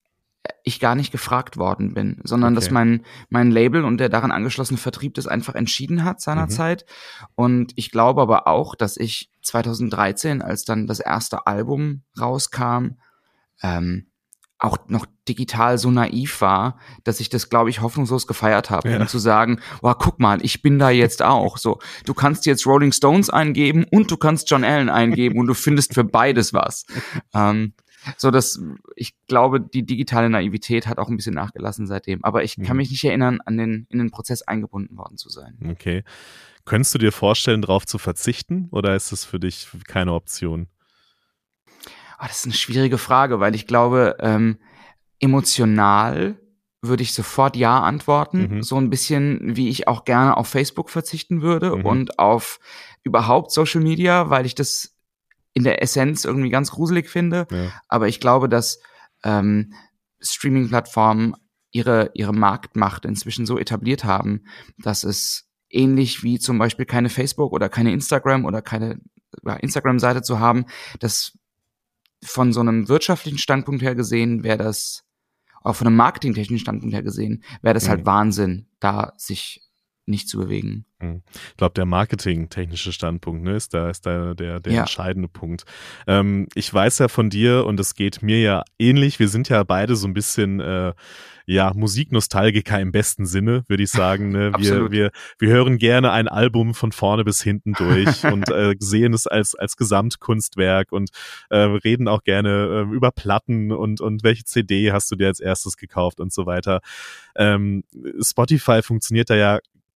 ich 0.64 0.80
gar 0.80 0.94
nicht 0.94 1.12
gefragt 1.12 1.56
worden 1.56 1.94
bin, 1.94 2.20
sondern 2.24 2.54
okay. 2.54 2.64
dass 2.64 2.70
mein, 2.70 3.04
mein 3.28 3.50
Label 3.50 3.84
und 3.84 3.98
der 3.98 4.08
daran 4.08 4.30
angeschlossene 4.30 4.78
Vertrieb 4.78 5.14
das 5.14 5.26
einfach 5.26 5.54
entschieden 5.54 6.04
hat 6.04 6.20
seinerzeit. 6.20 6.84
Mhm. 6.88 7.26
Und 7.34 7.72
ich 7.76 7.90
glaube 7.90 8.22
aber 8.22 8.46
auch, 8.46 8.74
dass 8.74 8.96
ich 8.96 9.30
2013, 9.42 10.42
als 10.42 10.64
dann 10.64 10.86
das 10.86 11.00
erste 11.00 11.46
Album 11.46 12.02
rauskam, 12.18 12.96
ähm, 13.62 14.06
auch 14.58 14.76
noch 14.88 15.06
digital 15.28 15.78
so 15.78 15.90
naiv 15.90 16.40
war, 16.40 16.78
dass 17.04 17.20
ich 17.20 17.28
das, 17.28 17.48
glaube 17.48 17.70
ich, 17.70 17.80
hoffnungslos 17.80 18.26
gefeiert 18.26 18.70
habe, 18.70 18.90
ja. 18.90 19.00
um 19.00 19.06
zu 19.06 19.18
sagen, 19.18 19.60
wow, 19.82 19.94
guck 19.96 20.18
mal, 20.18 20.44
ich 20.44 20.62
bin 20.62 20.80
da 20.80 20.90
jetzt 20.90 21.22
auch. 21.22 21.58
So, 21.58 21.78
du 22.04 22.14
kannst 22.14 22.44
jetzt 22.44 22.66
Rolling 22.66 22.92
Stones 22.92 23.30
eingeben 23.30 23.86
und 23.90 24.10
du 24.10 24.16
kannst 24.16 24.50
John 24.50 24.64
Allen 24.64 24.88
eingeben 24.88 25.38
und 25.38 25.46
du 25.46 25.54
findest 25.54 25.94
für 25.94 26.04
beides 26.04 26.52
was. 26.52 26.84
Ähm, 27.34 27.74
so 28.16 28.30
dass 28.30 28.60
ich 28.96 29.14
glaube, 29.26 29.60
die 29.60 29.84
digitale 29.84 30.30
Naivität 30.30 30.86
hat 30.86 30.98
auch 30.98 31.08
ein 31.08 31.16
bisschen 31.16 31.34
nachgelassen 31.34 31.86
seitdem. 31.86 32.24
Aber 32.24 32.44
ich 32.44 32.56
kann 32.56 32.76
mhm. 32.76 32.76
mich 32.78 32.90
nicht 32.90 33.04
erinnern, 33.04 33.40
an 33.44 33.56
den, 33.56 33.86
in 33.90 33.98
den 33.98 34.10
Prozess 34.10 34.42
eingebunden 34.42 34.96
worden 34.96 35.18
zu 35.18 35.28
sein. 35.28 35.58
Okay. 35.70 36.04
Könntest 36.64 36.94
du 36.94 36.98
dir 36.98 37.12
vorstellen, 37.12 37.62
darauf 37.62 37.86
zu 37.86 37.98
verzichten 37.98 38.68
oder 38.70 38.94
ist 38.94 39.12
es 39.12 39.24
für 39.24 39.40
dich 39.40 39.68
keine 39.86 40.12
Option? 40.12 40.68
Oh, 42.20 42.24
das 42.26 42.38
ist 42.38 42.44
eine 42.46 42.54
schwierige 42.54 42.98
Frage, 42.98 43.40
weil 43.40 43.54
ich 43.54 43.66
glaube, 43.66 44.16
ähm, 44.20 44.58
emotional 45.20 46.38
würde 46.82 47.02
ich 47.02 47.12
sofort 47.12 47.56
Ja 47.56 47.80
antworten. 47.80 48.56
Mhm. 48.56 48.62
So 48.62 48.76
ein 48.76 48.90
bisschen, 48.90 49.56
wie 49.56 49.68
ich 49.68 49.88
auch 49.88 50.04
gerne 50.04 50.36
auf 50.36 50.48
Facebook 50.48 50.90
verzichten 50.90 51.42
würde 51.42 51.76
mhm. 51.76 51.86
und 51.86 52.18
auf 52.18 52.60
überhaupt 53.02 53.50
Social 53.52 53.80
Media, 53.80 54.30
weil 54.30 54.46
ich 54.46 54.54
das 54.54 54.97
in 55.54 55.64
der 55.64 55.82
Essenz 55.82 56.24
irgendwie 56.24 56.50
ganz 56.50 56.70
gruselig 56.70 57.08
finde. 57.08 57.46
Ja. 57.50 57.72
Aber 57.88 58.08
ich 58.08 58.20
glaube, 58.20 58.48
dass 58.48 58.78
ähm, 59.24 59.72
Streaming-Plattformen 60.20 61.34
ihre, 61.70 62.10
ihre 62.14 62.32
Marktmacht 62.32 63.04
inzwischen 63.04 63.46
so 63.46 63.58
etabliert 63.58 64.04
haben, 64.04 64.44
dass 64.78 65.04
es 65.04 65.48
ähnlich 65.70 66.22
wie 66.22 66.38
zum 66.38 66.58
Beispiel 66.58 66.86
keine 66.86 67.10
Facebook 67.10 67.52
oder 67.52 67.68
keine 67.68 67.92
Instagram 67.92 68.44
oder 68.44 68.62
keine 68.62 69.00
Instagram-Seite 69.60 70.22
zu 70.22 70.38
haben, 70.40 70.64
dass 71.00 71.38
von 72.22 72.52
so 72.52 72.60
einem 72.60 72.88
wirtschaftlichen 72.88 73.38
Standpunkt 73.38 73.82
her 73.82 73.94
gesehen 73.94 74.42
wäre 74.42 74.58
das, 74.58 75.04
auch 75.62 75.76
von 75.76 75.86
einem 75.86 75.96
marketingtechnischen 75.96 76.62
Standpunkt 76.62 76.94
her 76.94 77.02
gesehen, 77.02 77.44
wäre 77.62 77.74
das 77.74 77.84
mhm. 77.84 77.90
halt 77.90 78.06
Wahnsinn, 78.06 78.68
da 78.80 79.12
sich 79.16 79.67
nicht 80.08 80.28
zu 80.28 80.38
bewegen. 80.38 80.84
Hm. 81.00 81.22
Ich 81.50 81.56
glaube, 81.56 81.74
der 81.74 81.86
marketingtechnische 81.86 82.92
Standpunkt 82.92 83.44
ne, 83.44 83.54
ist 83.54 83.72
da, 83.74 83.90
ist 83.90 84.04
da 84.06 84.34
der, 84.34 84.60
der 84.60 84.72
ja. 84.72 84.80
entscheidende 84.80 85.28
Punkt. 85.28 85.64
Ähm, 86.06 86.48
ich 86.54 86.72
weiß 86.72 86.98
ja 86.98 87.08
von 87.08 87.30
dir 87.30 87.66
und 87.66 87.78
es 87.78 87.94
geht 87.94 88.22
mir 88.22 88.40
ja 88.40 88.64
ähnlich. 88.78 89.18
Wir 89.18 89.28
sind 89.28 89.48
ja 89.48 89.62
beide 89.62 89.94
so 89.94 90.08
ein 90.08 90.14
bisschen 90.14 90.60
äh, 90.60 90.92
ja, 91.48 91.72
Musiknostalgiker 91.72 92.78
im 92.78 92.92
besten 92.92 93.24
Sinne, 93.24 93.64
würde 93.68 93.82
ich 93.82 93.90
sagen. 93.90 94.32
Ne? 94.32 94.52
Wir, 94.58 94.90
wir, 94.90 95.10
wir 95.38 95.48
hören 95.48 95.78
gerne 95.78 96.10
ein 96.10 96.28
Album 96.28 96.74
von 96.74 96.92
vorne 96.92 97.24
bis 97.24 97.42
hinten 97.42 97.72
durch 97.72 98.24
und 98.32 98.50
äh, 98.50 98.74
sehen 98.80 99.14
es 99.14 99.26
als, 99.26 99.54
als 99.54 99.76
Gesamtkunstwerk 99.76 100.92
und 100.92 101.10
äh, 101.48 101.58
reden 101.58 102.08
auch 102.08 102.22
gerne 102.22 102.86
äh, 102.90 102.94
über 102.94 103.12
Platten 103.12 103.72
und, 103.72 104.00
und 104.00 104.24
welche 104.24 104.44
CD 104.44 104.92
hast 104.92 105.10
du 105.10 105.16
dir 105.16 105.28
als 105.28 105.40
erstes 105.40 105.76
gekauft 105.76 106.20
und 106.20 106.32
so 106.32 106.44
weiter. 106.44 106.80
Ähm, 107.36 107.84
Spotify 108.20 108.82
funktioniert 108.82 109.30
da 109.30 109.36
ja 109.36 109.58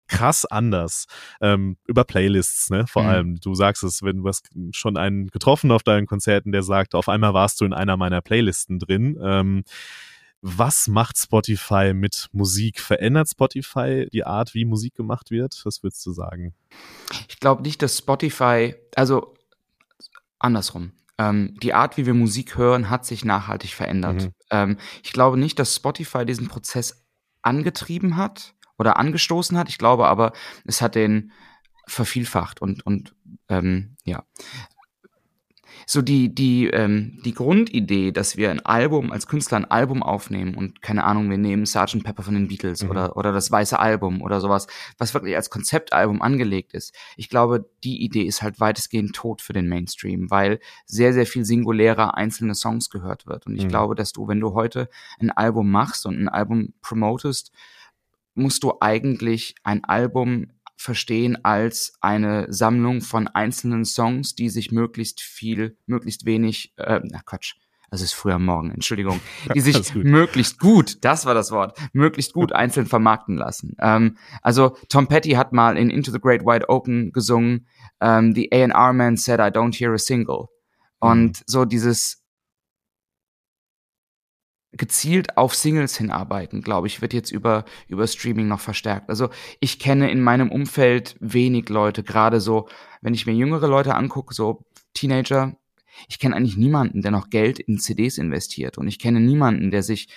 krass 0.09 0.45
anders 0.45 1.07
ähm, 1.41 1.77
über 1.87 2.05
Playlists, 2.05 2.71
ne? 2.71 2.87
Vor 2.87 3.03
mhm. 3.03 3.09
allem. 3.09 3.41
Du 3.41 3.55
sagst 3.55 3.83
es, 3.85 4.03
wenn 4.03 4.19
du 4.19 4.29
hast 4.29 4.49
schon 4.73 4.97
einen 4.97 5.29
getroffen 5.29 5.71
auf 5.71 5.83
deinen 5.83 6.07
Konzerten, 6.07 6.53
der 6.53 6.63
sagt, 6.63 6.95
auf 6.95 7.09
einmal 7.09 7.35
warst 7.35 7.61
du 7.61 7.65
in 7.65 7.73
einer 7.73 7.97
meiner 7.97 8.21
Playlisten 8.21 8.79
drin. 8.79 9.19
Ähm, 9.23 9.65
was 10.41 10.87
macht 10.87 11.19
Spotify 11.19 11.93
mit 11.95 12.29
Musik? 12.33 12.81
Verändert 12.81 13.29
Spotify 13.29 14.09
die 14.13 14.25
Art, 14.25 14.55
wie 14.55 14.65
Musik 14.65 14.95
gemacht 14.95 15.31
wird? 15.31 15.61
Was 15.65 15.83
würdest 15.83 16.05
du 16.07 16.13
sagen? 16.13 16.55
Ich 17.29 17.41
glaube 17.41 17.63
nicht, 17.63 17.83
dass 17.83 17.99
Spotify, 17.99 18.75
also 18.95 19.35
andersrum. 20.39 20.93
Ähm, 21.19 21.57
die 21.61 21.75
Art, 21.75 21.97
wie 21.97 22.07
wir 22.07 22.15
Musik 22.15 22.57
hören, 22.57 22.89
hat 22.89 23.05
sich 23.05 23.25
nachhaltig 23.25 23.75
verändert. 23.75 24.23
Mhm. 24.23 24.33
Ähm, 24.51 24.77
ich 25.03 25.13
glaube 25.13 25.37
nicht, 25.37 25.59
dass 25.59 25.75
Spotify 25.75 26.25
diesen 26.25 26.47
Prozess 26.47 27.05
angetrieben 27.43 28.17
hat 28.17 28.55
oder 28.79 28.97
angestoßen 28.97 29.59
hat. 29.59 29.69
Ich 29.69 29.79
glaube 29.79 30.07
aber, 30.07 30.33
es 30.65 30.81
hat 30.81 30.95
den 30.95 31.33
vervielfacht 31.87 32.63
und, 32.63 32.85
und 32.87 33.15
ähm, 33.49 33.97
ja. 34.05 34.25
so 35.87 36.03
die, 36.03 36.35
die, 36.35 36.67
ähm, 36.67 37.21
die 37.25 37.33
Grundidee, 37.33 38.13
dass 38.13 38.37
wir 38.37 38.51
ein 38.51 38.65
Album, 38.65 39.11
als 39.11 39.27
Künstler 39.27 39.57
ein 39.57 39.71
Album 39.71 40.03
aufnehmen 40.03 40.55
und 40.55 40.83
keine 40.83 41.05
Ahnung, 41.05 41.31
wir 41.31 41.39
nehmen 41.39 41.65
Sgt. 41.65 42.05
Pepper 42.05 42.23
von 42.23 42.35
den 42.35 42.49
Beatles 42.49 42.83
mhm. 42.83 42.91
oder, 42.91 43.17
oder 43.17 43.33
das 43.33 43.51
Weiße 43.51 43.79
Album 43.79 44.21
oder 44.21 44.41
sowas, 44.41 44.67
was 44.99 45.15
wirklich 45.15 45.35
als 45.35 45.49
Konzeptalbum 45.49 46.21
angelegt 46.21 46.75
ist. 46.75 46.95
Ich 47.17 47.31
glaube, 47.31 47.71
die 47.85 48.03
Idee 48.03 48.23
ist 48.23 48.43
halt 48.43 48.61
weitestgehend 48.61 49.17
tot 49.17 49.41
für 49.41 49.55
den 49.55 49.69
Mainstream, 49.69 50.31
weil 50.31 50.61
sehr, 50.85 51.15
sehr 51.15 51.27
viel 51.27 51.47
singulärer 51.47 52.17
einzelne 52.17 52.55
Songs 52.55 52.91
gehört 52.91 53.27
wird. 53.27 53.47
Und 53.47 53.57
ich 53.57 53.65
mhm. 53.65 53.69
glaube, 53.69 53.95
dass 53.95 54.13
du, 54.13 54.29
wenn 54.29 54.41
du 54.41 54.53
heute 54.53 54.91
ein 55.19 55.31
Album 55.31 55.71
machst 55.71 56.05
und 56.05 56.21
ein 56.21 56.29
Album 56.29 56.75
promotest, 56.83 57.51
musst 58.39 58.63
du 58.63 58.75
eigentlich 58.81 59.55
ein 59.63 59.85
Album 59.85 60.47
verstehen 60.77 61.45
als 61.45 61.95
eine 62.01 62.47
Sammlung 62.53 63.01
von 63.01 63.27
einzelnen 63.27 63.85
Songs, 63.85 64.35
die 64.35 64.49
sich 64.49 64.71
möglichst 64.71 65.21
viel, 65.21 65.77
möglichst 65.87 66.25
wenig, 66.25 66.73
äh, 66.77 67.01
na 67.03 67.21
Quatsch, 67.27 67.55
also 67.91 68.05
ist 68.05 68.13
früher 68.13 68.39
Morgen, 68.39 68.71
Entschuldigung, 68.71 69.21
die 69.55 69.61
sich 69.61 69.93
gut. 69.93 70.05
möglichst 70.05 70.59
gut, 70.59 71.05
das 71.05 71.27
war 71.27 71.35
das 71.35 71.51
Wort, 71.51 71.79
möglichst 71.93 72.33
gut 72.33 72.53
einzeln 72.53 72.87
vermarkten 72.87 73.37
lassen. 73.37 73.77
Ähm, 73.81 74.19
also 74.43 74.77
Tom 74.89 75.09
Petty 75.09 75.31
hat 75.31 75.53
mal 75.53 75.77
in 75.77 75.91
Into 75.91 76.13
the 76.13 76.21
Great 76.21 76.43
Wide 76.43 76.69
Open 76.69 77.13
gesungen, 77.13 77.67
ähm, 78.01 78.35
The 78.35 78.53
A&R 78.53 78.93
Man 78.93 79.17
said 79.17 79.41
I 79.41 79.51
don't 79.51 79.77
hear 79.77 79.93
a 79.93 79.99
single. 79.99 80.47
Und 81.01 81.39
mhm. 81.39 81.45
so 81.47 81.65
dieses 81.65 82.18
gezielt 84.73 85.37
auf 85.37 85.55
Singles 85.55 85.97
hinarbeiten, 85.97 86.61
glaube 86.61 86.87
ich, 86.87 87.01
wird 87.01 87.15
jetzt 87.15 87.31
über, 87.31 87.65
über 87.89 88.07
Streaming 88.07 88.49
noch 88.49 88.61
verstärkt. 88.61 89.09
Also 89.09 89.31
ich 89.61 89.79
kenne 89.79 90.11
in 90.11 90.23
meinem 90.23 90.51
Umfeld 90.51 91.17
wenig 91.21 91.69
Leute, 91.69 92.03
gerade 92.03 92.41
so, 92.41 92.69
wenn 93.01 93.15
ich 93.15 93.27
mir 93.27 93.33
jüngere 93.33 93.67
Leute 93.67 93.95
angucke, 93.95 94.35
so 94.35 94.65
Teenager, 94.93 95.57
ich 96.09 96.19
kenne 96.19 96.37
eigentlich 96.37 96.57
niemanden, 96.57 97.03
der 97.03 97.11
noch 97.11 97.31
Geld 97.31 97.59
in 97.59 97.79
CDs 97.79 98.19
investiert. 98.19 98.79
Und 98.79 98.89
ich 98.89 98.99
kenne 98.99 99.21
niemanden, 99.21 99.71
der 99.71 99.83
sich 99.83 100.09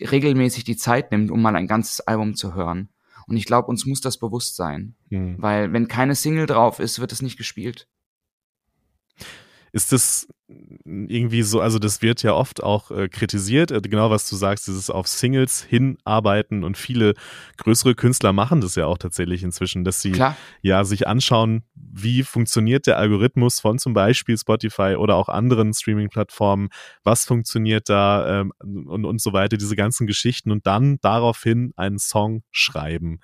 regelmäßig 0.00 0.64
die 0.64 0.76
Zeit 0.76 1.10
nimmt, 1.10 1.30
um 1.30 1.42
mal 1.42 1.56
ein 1.56 1.66
ganzes 1.66 2.00
Album 2.00 2.34
zu 2.34 2.54
hören. 2.54 2.88
Und 3.26 3.36
ich 3.36 3.46
glaube, 3.46 3.68
uns 3.68 3.86
muss 3.86 4.00
das 4.00 4.18
bewusst 4.18 4.56
sein. 4.56 4.96
Mhm. 5.10 5.36
Weil 5.38 5.72
wenn 5.72 5.88
keine 5.88 6.14
Single 6.14 6.46
drauf 6.46 6.78
ist, 6.78 7.00
wird 7.00 7.12
es 7.12 7.22
nicht 7.22 7.36
gespielt. 7.36 7.88
Ist 9.74 9.90
das 9.90 10.28
irgendwie 10.84 11.42
so, 11.42 11.60
also 11.60 11.80
das 11.80 12.00
wird 12.00 12.22
ja 12.22 12.32
oft 12.32 12.62
auch 12.62 12.92
äh, 12.92 13.08
kritisiert, 13.08 13.72
äh, 13.72 13.80
genau 13.80 14.08
was 14.08 14.30
du 14.30 14.36
sagst, 14.36 14.68
dieses 14.68 14.88
auf 14.88 15.08
Singles 15.08 15.64
hinarbeiten 15.64 16.62
und 16.62 16.76
viele 16.76 17.14
größere 17.56 17.96
Künstler 17.96 18.32
machen 18.32 18.60
das 18.60 18.76
ja 18.76 18.86
auch 18.86 18.98
tatsächlich 18.98 19.42
inzwischen, 19.42 19.82
dass 19.82 20.00
sie 20.00 20.12
Klar. 20.12 20.36
ja 20.62 20.84
sich 20.84 21.08
anschauen, 21.08 21.64
wie 21.74 22.22
funktioniert 22.22 22.86
der 22.86 22.98
Algorithmus 22.98 23.58
von 23.58 23.78
zum 23.80 23.94
Beispiel 23.94 24.38
Spotify 24.38 24.94
oder 24.96 25.16
auch 25.16 25.28
anderen 25.28 25.74
Streaming-Plattformen, 25.74 26.68
was 27.02 27.24
funktioniert 27.24 27.88
da 27.88 28.42
ähm, 28.42 28.52
und, 28.60 29.04
und 29.04 29.20
so 29.20 29.32
weiter, 29.32 29.56
diese 29.56 29.74
ganzen 29.74 30.06
Geschichten 30.06 30.52
und 30.52 30.68
dann 30.68 30.98
daraufhin 31.00 31.72
einen 31.74 31.98
Song 31.98 32.44
schreiben. 32.52 33.18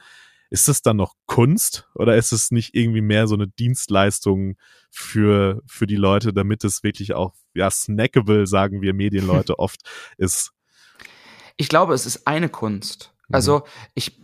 Ist 0.50 0.68
das 0.68 0.82
dann 0.82 0.96
noch 0.96 1.14
Kunst 1.26 1.88
oder 1.94 2.16
ist 2.16 2.32
es 2.32 2.50
nicht 2.50 2.74
irgendwie 2.74 3.00
mehr 3.00 3.26
so 3.26 3.34
eine 3.34 3.46
Dienstleistung 3.46 4.56
für, 4.90 5.62
für 5.66 5.86
die 5.86 5.96
Leute, 5.96 6.32
damit 6.32 6.64
es 6.64 6.82
wirklich 6.82 7.14
auch, 7.14 7.34
ja, 7.54 7.70
snackable, 7.70 8.46
sagen 8.46 8.82
wir 8.82 8.92
Medienleute 8.92 9.58
oft 9.58 9.80
ist? 10.18 10.52
Ich 11.56 11.68
glaube, 11.68 11.94
es 11.94 12.04
ist 12.04 12.26
eine 12.26 12.48
Kunst. 12.48 13.14
Mhm. 13.28 13.34
Also 13.34 13.62
ich 13.94 14.20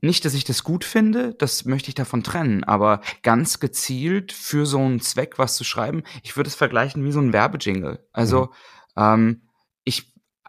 nicht, 0.00 0.24
dass 0.24 0.34
ich 0.34 0.44
das 0.44 0.62
gut 0.62 0.84
finde, 0.84 1.34
das 1.34 1.64
möchte 1.64 1.88
ich 1.88 1.94
davon 1.94 2.22
trennen, 2.22 2.64
aber 2.64 3.00
ganz 3.22 3.60
gezielt 3.60 4.32
für 4.32 4.66
so 4.66 4.78
einen 4.78 5.00
Zweck 5.00 5.38
was 5.38 5.56
zu 5.56 5.64
schreiben, 5.64 6.02
ich 6.22 6.36
würde 6.36 6.48
es 6.48 6.54
vergleichen 6.54 7.04
wie 7.04 7.12
so 7.12 7.20
ein 7.20 7.32
Werbejingle. 7.32 8.06
Also 8.12 8.50
mhm. 8.96 9.02
ähm, 9.02 9.42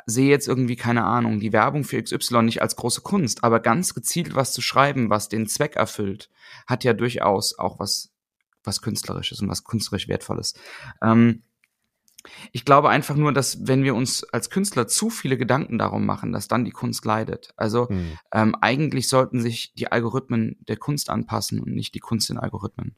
sehe 0.05 0.29
jetzt 0.29 0.47
irgendwie, 0.47 0.75
keine 0.75 1.03
Ahnung, 1.03 1.39
die 1.39 1.53
Werbung 1.53 1.83
für 1.83 2.01
XY 2.01 2.43
nicht 2.43 2.61
als 2.61 2.75
große 2.75 3.01
Kunst, 3.01 3.43
aber 3.43 3.59
ganz 3.59 3.93
gezielt 3.93 4.35
was 4.35 4.53
zu 4.53 4.61
schreiben, 4.61 5.09
was 5.09 5.29
den 5.29 5.47
Zweck 5.47 5.75
erfüllt, 5.75 6.29
hat 6.67 6.83
ja 6.83 6.93
durchaus 6.93 7.57
auch 7.57 7.79
was, 7.79 8.11
was 8.63 8.81
Künstlerisches 8.81 9.41
und 9.41 9.49
was 9.49 9.63
künstlerisch 9.63 10.07
Wertvolles. 10.07 10.53
Ähm, 11.01 11.43
ich 12.51 12.65
glaube 12.65 12.89
einfach 12.89 13.15
nur, 13.15 13.33
dass 13.33 13.67
wenn 13.67 13.83
wir 13.83 13.95
uns 13.95 14.23
als 14.23 14.49
Künstler 14.49 14.87
zu 14.87 15.09
viele 15.09 15.37
Gedanken 15.37 15.77
darum 15.77 16.05
machen, 16.05 16.31
dass 16.31 16.47
dann 16.47 16.63
die 16.63 16.71
Kunst 16.71 17.03
leidet. 17.05 17.53
Also 17.57 17.89
hm. 17.89 18.17
ähm, 18.31 18.55
eigentlich 18.61 19.09
sollten 19.09 19.41
sich 19.41 19.73
die 19.73 19.91
Algorithmen 19.91 20.57
der 20.67 20.77
Kunst 20.77 21.09
anpassen 21.09 21.59
und 21.59 21.73
nicht 21.73 21.95
die 21.95 21.99
Kunst 21.99 22.29
den 22.29 22.37
Algorithmen. 22.37 22.95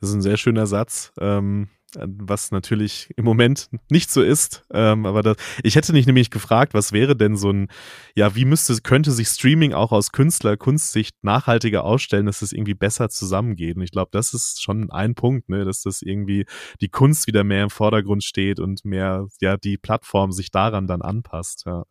Das 0.00 0.10
ist 0.10 0.16
ein 0.16 0.22
sehr 0.22 0.36
schöner 0.36 0.66
Satz. 0.66 1.12
Ähm, 1.18 1.68
was 1.94 2.50
natürlich 2.50 3.10
im 3.16 3.24
Moment 3.24 3.70
nicht 3.90 4.10
so 4.10 4.22
ist. 4.22 4.64
Ähm, 4.72 5.06
aber 5.06 5.22
das, 5.22 5.36
ich 5.62 5.76
hätte 5.76 5.92
nicht 5.92 6.06
nämlich 6.06 6.30
gefragt, 6.30 6.74
was 6.74 6.92
wäre 6.92 7.16
denn 7.16 7.36
so 7.36 7.50
ein, 7.50 7.68
ja, 8.14 8.34
wie 8.34 8.44
müsste, 8.44 8.76
könnte 8.82 9.12
sich 9.12 9.28
Streaming 9.28 9.72
auch 9.72 9.92
aus 9.92 10.12
Künstler-Kunstsicht 10.12 11.16
nachhaltiger 11.22 11.84
ausstellen, 11.84 12.26
dass 12.26 12.42
es 12.42 12.52
irgendwie 12.52 12.74
besser 12.74 13.08
zusammengeht? 13.08 13.76
Und 13.76 13.82
ich 13.82 13.92
glaube, 13.92 14.10
das 14.12 14.34
ist 14.34 14.62
schon 14.62 14.90
ein 14.90 15.14
Punkt, 15.14 15.48
ne, 15.48 15.64
dass 15.64 15.82
das 15.82 16.02
irgendwie 16.02 16.44
die 16.80 16.88
Kunst 16.88 17.26
wieder 17.26 17.44
mehr 17.44 17.64
im 17.64 17.70
Vordergrund 17.70 18.24
steht 18.24 18.60
und 18.60 18.84
mehr, 18.84 19.26
ja, 19.40 19.56
die 19.56 19.78
Plattform 19.78 20.32
sich 20.32 20.50
daran 20.50 20.86
dann 20.86 21.02
anpasst, 21.02 21.64
ja. 21.66 21.84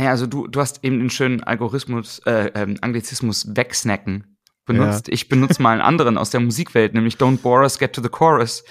Ja, 0.00 0.10
also 0.10 0.28
du, 0.28 0.46
du 0.46 0.60
hast 0.60 0.84
eben 0.84 1.00
den 1.00 1.10
schönen 1.10 1.42
Algorithmus, 1.42 2.20
äh, 2.20 2.52
ähm, 2.54 2.78
Anglizismus 2.82 3.56
wegsnacken 3.56 4.37
benutzt. 4.68 5.08
Ja. 5.08 5.14
Ich 5.14 5.28
benutze 5.28 5.60
mal 5.60 5.72
einen 5.72 5.80
anderen 5.80 6.16
aus 6.16 6.30
der 6.30 6.38
Musikwelt, 6.38 6.94
nämlich 6.94 7.16
Don't 7.16 7.38
Bore 7.38 7.62
Us, 7.62 7.80
Get 7.80 7.92
to 7.94 8.02
the 8.02 8.08
Chorus. 8.08 8.62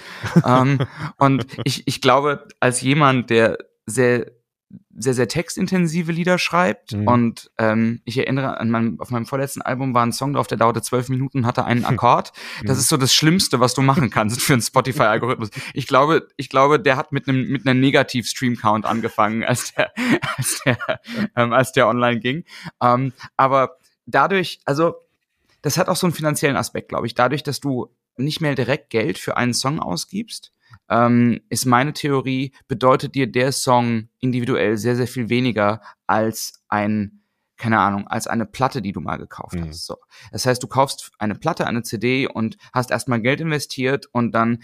ähm, 0.46 0.78
und 1.18 1.46
ich, 1.64 1.86
ich 1.86 2.00
glaube, 2.00 2.48
als 2.60 2.80
jemand, 2.80 3.28
der 3.28 3.58
sehr 3.84 4.26
sehr, 5.00 5.14
sehr 5.14 5.28
textintensive 5.28 6.12
Lieder 6.12 6.38
schreibt. 6.38 6.92
Mhm. 6.92 7.06
Und 7.06 7.50
ähm, 7.58 8.00
ich 8.04 8.18
erinnere 8.18 8.58
an 8.60 8.70
meinem, 8.70 9.00
auf 9.00 9.10
meinem 9.10 9.26
vorletzten 9.26 9.62
Album 9.62 9.94
war 9.94 10.04
ein 10.04 10.12
Song 10.12 10.32
drauf, 10.32 10.46
der 10.46 10.58
dauerte 10.58 10.82
zwölf 10.82 11.08
Minuten, 11.08 11.46
hatte 11.46 11.64
einen 11.64 11.84
Akkord. 11.84 12.32
Das 12.64 12.76
mhm. 12.76 12.80
ist 12.80 12.88
so 12.88 12.96
das 12.96 13.14
Schlimmste, 13.14 13.60
was 13.60 13.74
du 13.74 13.82
machen 13.82 14.10
kannst 14.10 14.40
für 14.42 14.54
einen 14.54 14.62
Spotify-Algorithmus. 14.62 15.50
Ich 15.72 15.86
glaube, 15.86 16.28
ich 16.36 16.48
glaube, 16.48 16.80
der 16.80 16.96
hat 16.96 17.12
mit 17.12 17.28
einem 17.28 17.48
mit 17.48 17.66
einer 17.66 17.78
Negativ-Stream-Count 17.78 18.84
angefangen, 18.84 19.44
als 19.44 19.72
der, 19.74 19.92
als 20.36 20.60
der, 20.64 20.78
ähm, 21.36 21.52
als 21.52 21.72
der 21.72 21.88
online 21.88 22.20
ging. 22.20 22.44
Ähm, 22.82 23.12
aber 23.36 23.76
dadurch, 24.06 24.60
also 24.64 24.96
das 25.68 25.76
hat 25.76 25.90
auch 25.90 25.96
so 25.96 26.06
einen 26.06 26.14
finanziellen 26.14 26.56
Aspekt, 26.56 26.88
glaube 26.88 27.06
ich. 27.06 27.14
Dadurch, 27.14 27.42
dass 27.42 27.60
du 27.60 27.94
nicht 28.16 28.40
mehr 28.40 28.54
direkt 28.54 28.88
Geld 28.88 29.18
für 29.18 29.36
einen 29.36 29.52
Song 29.52 29.80
ausgibst, 29.80 30.54
ähm, 30.88 31.42
ist 31.50 31.66
meine 31.66 31.92
Theorie, 31.92 32.54
bedeutet 32.68 33.14
dir 33.14 33.30
der 33.30 33.52
Song 33.52 34.08
individuell 34.18 34.78
sehr, 34.78 34.96
sehr 34.96 35.06
viel 35.06 35.28
weniger 35.28 35.82
als 36.06 36.64
ein, 36.68 37.20
keine 37.58 37.80
Ahnung, 37.80 38.08
als 38.08 38.26
eine 38.26 38.46
Platte, 38.46 38.80
die 38.80 38.92
du 38.92 39.00
mal 39.00 39.18
gekauft 39.18 39.56
mhm. 39.56 39.68
hast. 39.68 39.84
So. 39.84 39.98
Das 40.32 40.46
heißt, 40.46 40.62
du 40.62 40.68
kaufst 40.68 41.10
eine 41.18 41.34
Platte, 41.34 41.66
eine 41.66 41.82
CD 41.82 42.26
und 42.26 42.56
hast 42.72 42.90
erstmal 42.90 43.20
Geld 43.20 43.42
investiert 43.42 44.06
und 44.10 44.32
dann 44.32 44.62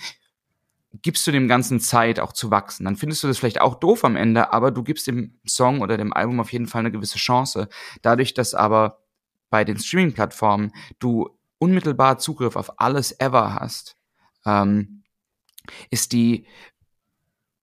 gibst 1.03 1.27
du 1.27 1.33
dem 1.33 1.49
Ganzen 1.49 1.81
Zeit 1.81 2.19
auch 2.19 2.33
zu 2.33 2.51
wachsen. 2.51 2.85
Dann 2.85 2.97
findest 2.97 3.23
du 3.23 3.27
das 3.27 3.37
vielleicht 3.37 3.61
auch 3.61 3.75
doof 3.75 4.07
am 4.07 4.17
Ende, 4.17 4.55
aber 4.55 4.71
du 4.71 4.83
gibst 4.83 5.07
dem 5.07 5.39
Song 5.47 5.83
oder 5.83 5.99
dem 5.99 6.15
Album 6.15 6.41
auf 6.41 6.51
jeden 6.51 6.67
Fall 6.67 6.81
eine 6.81 6.93
gewisse 6.93 7.19
Chance. 7.19 7.69
Dadurch, 8.01 8.33
dass 8.33 8.55
aber 8.55 9.04
bei 9.55 9.63
den 9.63 9.79
Streaming-Plattformen 9.79 10.73
du 10.99 11.31
unmittelbar 11.59 12.19
Zugriff 12.19 12.57
auf 12.57 12.81
alles 12.81 13.21
ever 13.21 13.55
hast, 13.55 13.97
ähm, 14.45 15.05
ist 15.91 16.11
die 16.11 16.49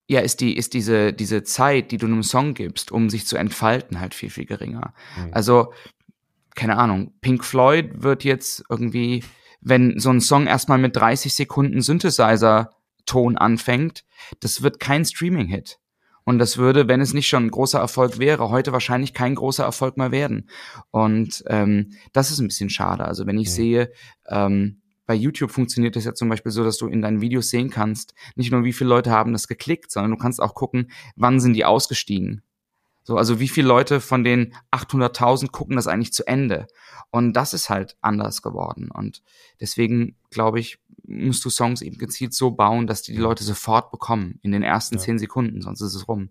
ja, 0.08 0.22
ist 0.22 0.40
die, 0.40 0.56
ist 0.56 0.74
diese, 0.74 1.12
diese 1.12 1.44
Zeit, 1.44 1.92
die 1.92 1.98
du 1.98 2.06
einem 2.06 2.24
Song 2.24 2.54
gibst, 2.54 2.94
um 2.94 3.10
sich 3.10 3.28
zu 3.28 3.36
entfalten, 3.36 4.00
halt 4.00 4.14
viel, 4.14 4.30
viel 4.30 4.46
geringer. 4.46 4.94
Mhm. 5.18 5.34
Also, 5.34 5.74
keine 6.56 6.78
Ahnung, 6.78 7.14
Pink 7.20 7.44
Floyd 7.44 8.04
wird 8.04 8.24
jetzt 8.24 8.64
irgendwie, 8.70 9.26
wenn 9.60 10.00
so 10.00 10.10
ein 10.12 10.22
Song 10.22 10.48
erstmal 10.48 10.78
mit 10.78 10.96
30 10.96 11.34
Sekunden 11.34 11.82
Synthesizer-Ton 11.82 13.38
anfängt, 13.38 14.06
das 14.40 14.62
wird 14.62 14.80
kein 14.80 15.04
Streaming-Hit. 15.04 15.81
Und 16.32 16.40
das 16.40 16.58
würde, 16.58 16.88
wenn 16.88 17.02
es 17.02 17.14
nicht 17.14 17.28
schon 17.28 17.48
ein 17.48 17.52
großer 17.52 17.78
Erfolg 17.78 18.18
wäre, 18.18 18.50
heute 18.50 18.72
wahrscheinlich 18.72 19.14
kein 19.14 19.36
großer 19.36 19.66
Erfolg 19.66 19.98
mehr 19.98 20.14
werden. 20.14 20.48
Und 20.90 21.44
ähm, 21.48 21.92
das 22.14 22.32
ist 22.32 22.40
ein 22.40 22.48
bisschen 22.48 22.70
schade. 22.70 23.04
Also 23.04 23.28
wenn 23.28 23.38
ich 23.38 23.50
ja. 23.50 23.54
sehe, 23.54 23.92
ähm, 24.30 24.80
bei 25.06 25.14
YouTube 25.14 25.52
funktioniert 25.52 25.98
das 25.98 26.06
ja 26.06 26.14
zum 26.14 26.30
Beispiel 26.30 26.54
so, 26.54 26.64
dass 26.64 26.78
du 26.78 26.88
in 26.88 27.02
deinen 27.02 27.20
Videos 27.20 27.50
sehen 27.50 27.70
kannst, 27.70 28.14
nicht 28.38 28.50
nur 28.50 28.64
wie 28.64 28.72
viele 28.72 28.90
Leute 28.90 29.12
haben 29.12 29.34
das 29.34 29.50
geklickt, 29.50 29.92
sondern 29.92 30.12
du 30.12 30.18
kannst 30.18 30.42
auch 30.42 30.56
gucken, 30.56 30.90
wann 31.18 31.42
sind 31.42 31.52
die 31.52 31.66
ausgestiegen. 31.66 32.44
So, 33.04 33.18
also 33.18 33.42
wie 33.42 33.50
viele 33.50 33.68
Leute 33.68 34.00
von 34.00 34.24
den 34.24 34.54
800.000 34.72 35.52
gucken 35.52 35.76
das 35.76 35.88
eigentlich 35.88 36.14
zu 36.14 36.26
Ende? 36.26 36.68
Und 37.10 37.34
das 37.34 37.54
ist 37.54 37.70
halt 37.70 37.98
anders 38.00 38.42
geworden. 38.42 38.90
Und 38.90 39.22
deswegen 39.60 40.16
glaube 40.30 40.62
ich, 40.62 40.80
musst 41.06 41.44
du 41.46 41.50
Songs 41.50 41.82
eben 41.82 41.98
gezielt 41.98 42.34
so 42.34 42.52
bauen, 42.52 42.88
dass 42.88 43.02
die, 43.02 43.14
die 43.14 43.20
Leute 43.20 43.44
sofort 43.44 43.92
bekommen 43.92 44.40
in 44.42 44.52
den 44.52 44.64
ersten 44.64 44.96
ja. 44.96 45.02
zehn 45.02 45.20
Sekunden, 45.20 45.62
sonst 45.62 45.82
ist 45.82 45.96
es 45.96 46.08
rum. 46.08 46.30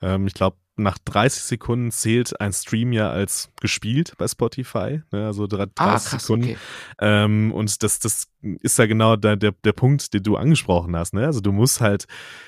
Ähm, 0.00 0.26
ich 0.26 0.34
glaube, 0.34 0.56
nach 0.78 0.98
30 0.98 1.42
Sekunden 1.42 1.90
zählt 1.90 2.40
ein 2.40 2.52
Stream 2.52 2.92
ja 2.92 3.10
als 3.10 3.50
gespielt 3.60 4.14
bei 4.18 4.26
Spotify, 4.28 5.02
ne? 5.12 5.26
also 5.26 5.46
30 5.46 5.72
Ah, 5.78 5.84
krass, 5.92 6.10
Sekunden. 6.10 6.44
okay. 6.44 6.56
Ähm, 7.00 7.52
und 7.52 7.82
das, 7.82 7.98
das 7.98 8.28
ist 8.60 8.78
ja 8.78 8.86
genau 8.86 9.16
der, 9.16 9.36
der, 9.36 9.52
der 9.64 9.72
Punkt, 9.72 10.14
den 10.14 10.22
du 10.22 10.36
angesprochen 10.36 10.94
hast. 10.96 11.12
Ne? 11.12 11.26
Also 11.26 11.40
du 11.40 11.50
musst 11.50 11.80
halt 11.80 12.06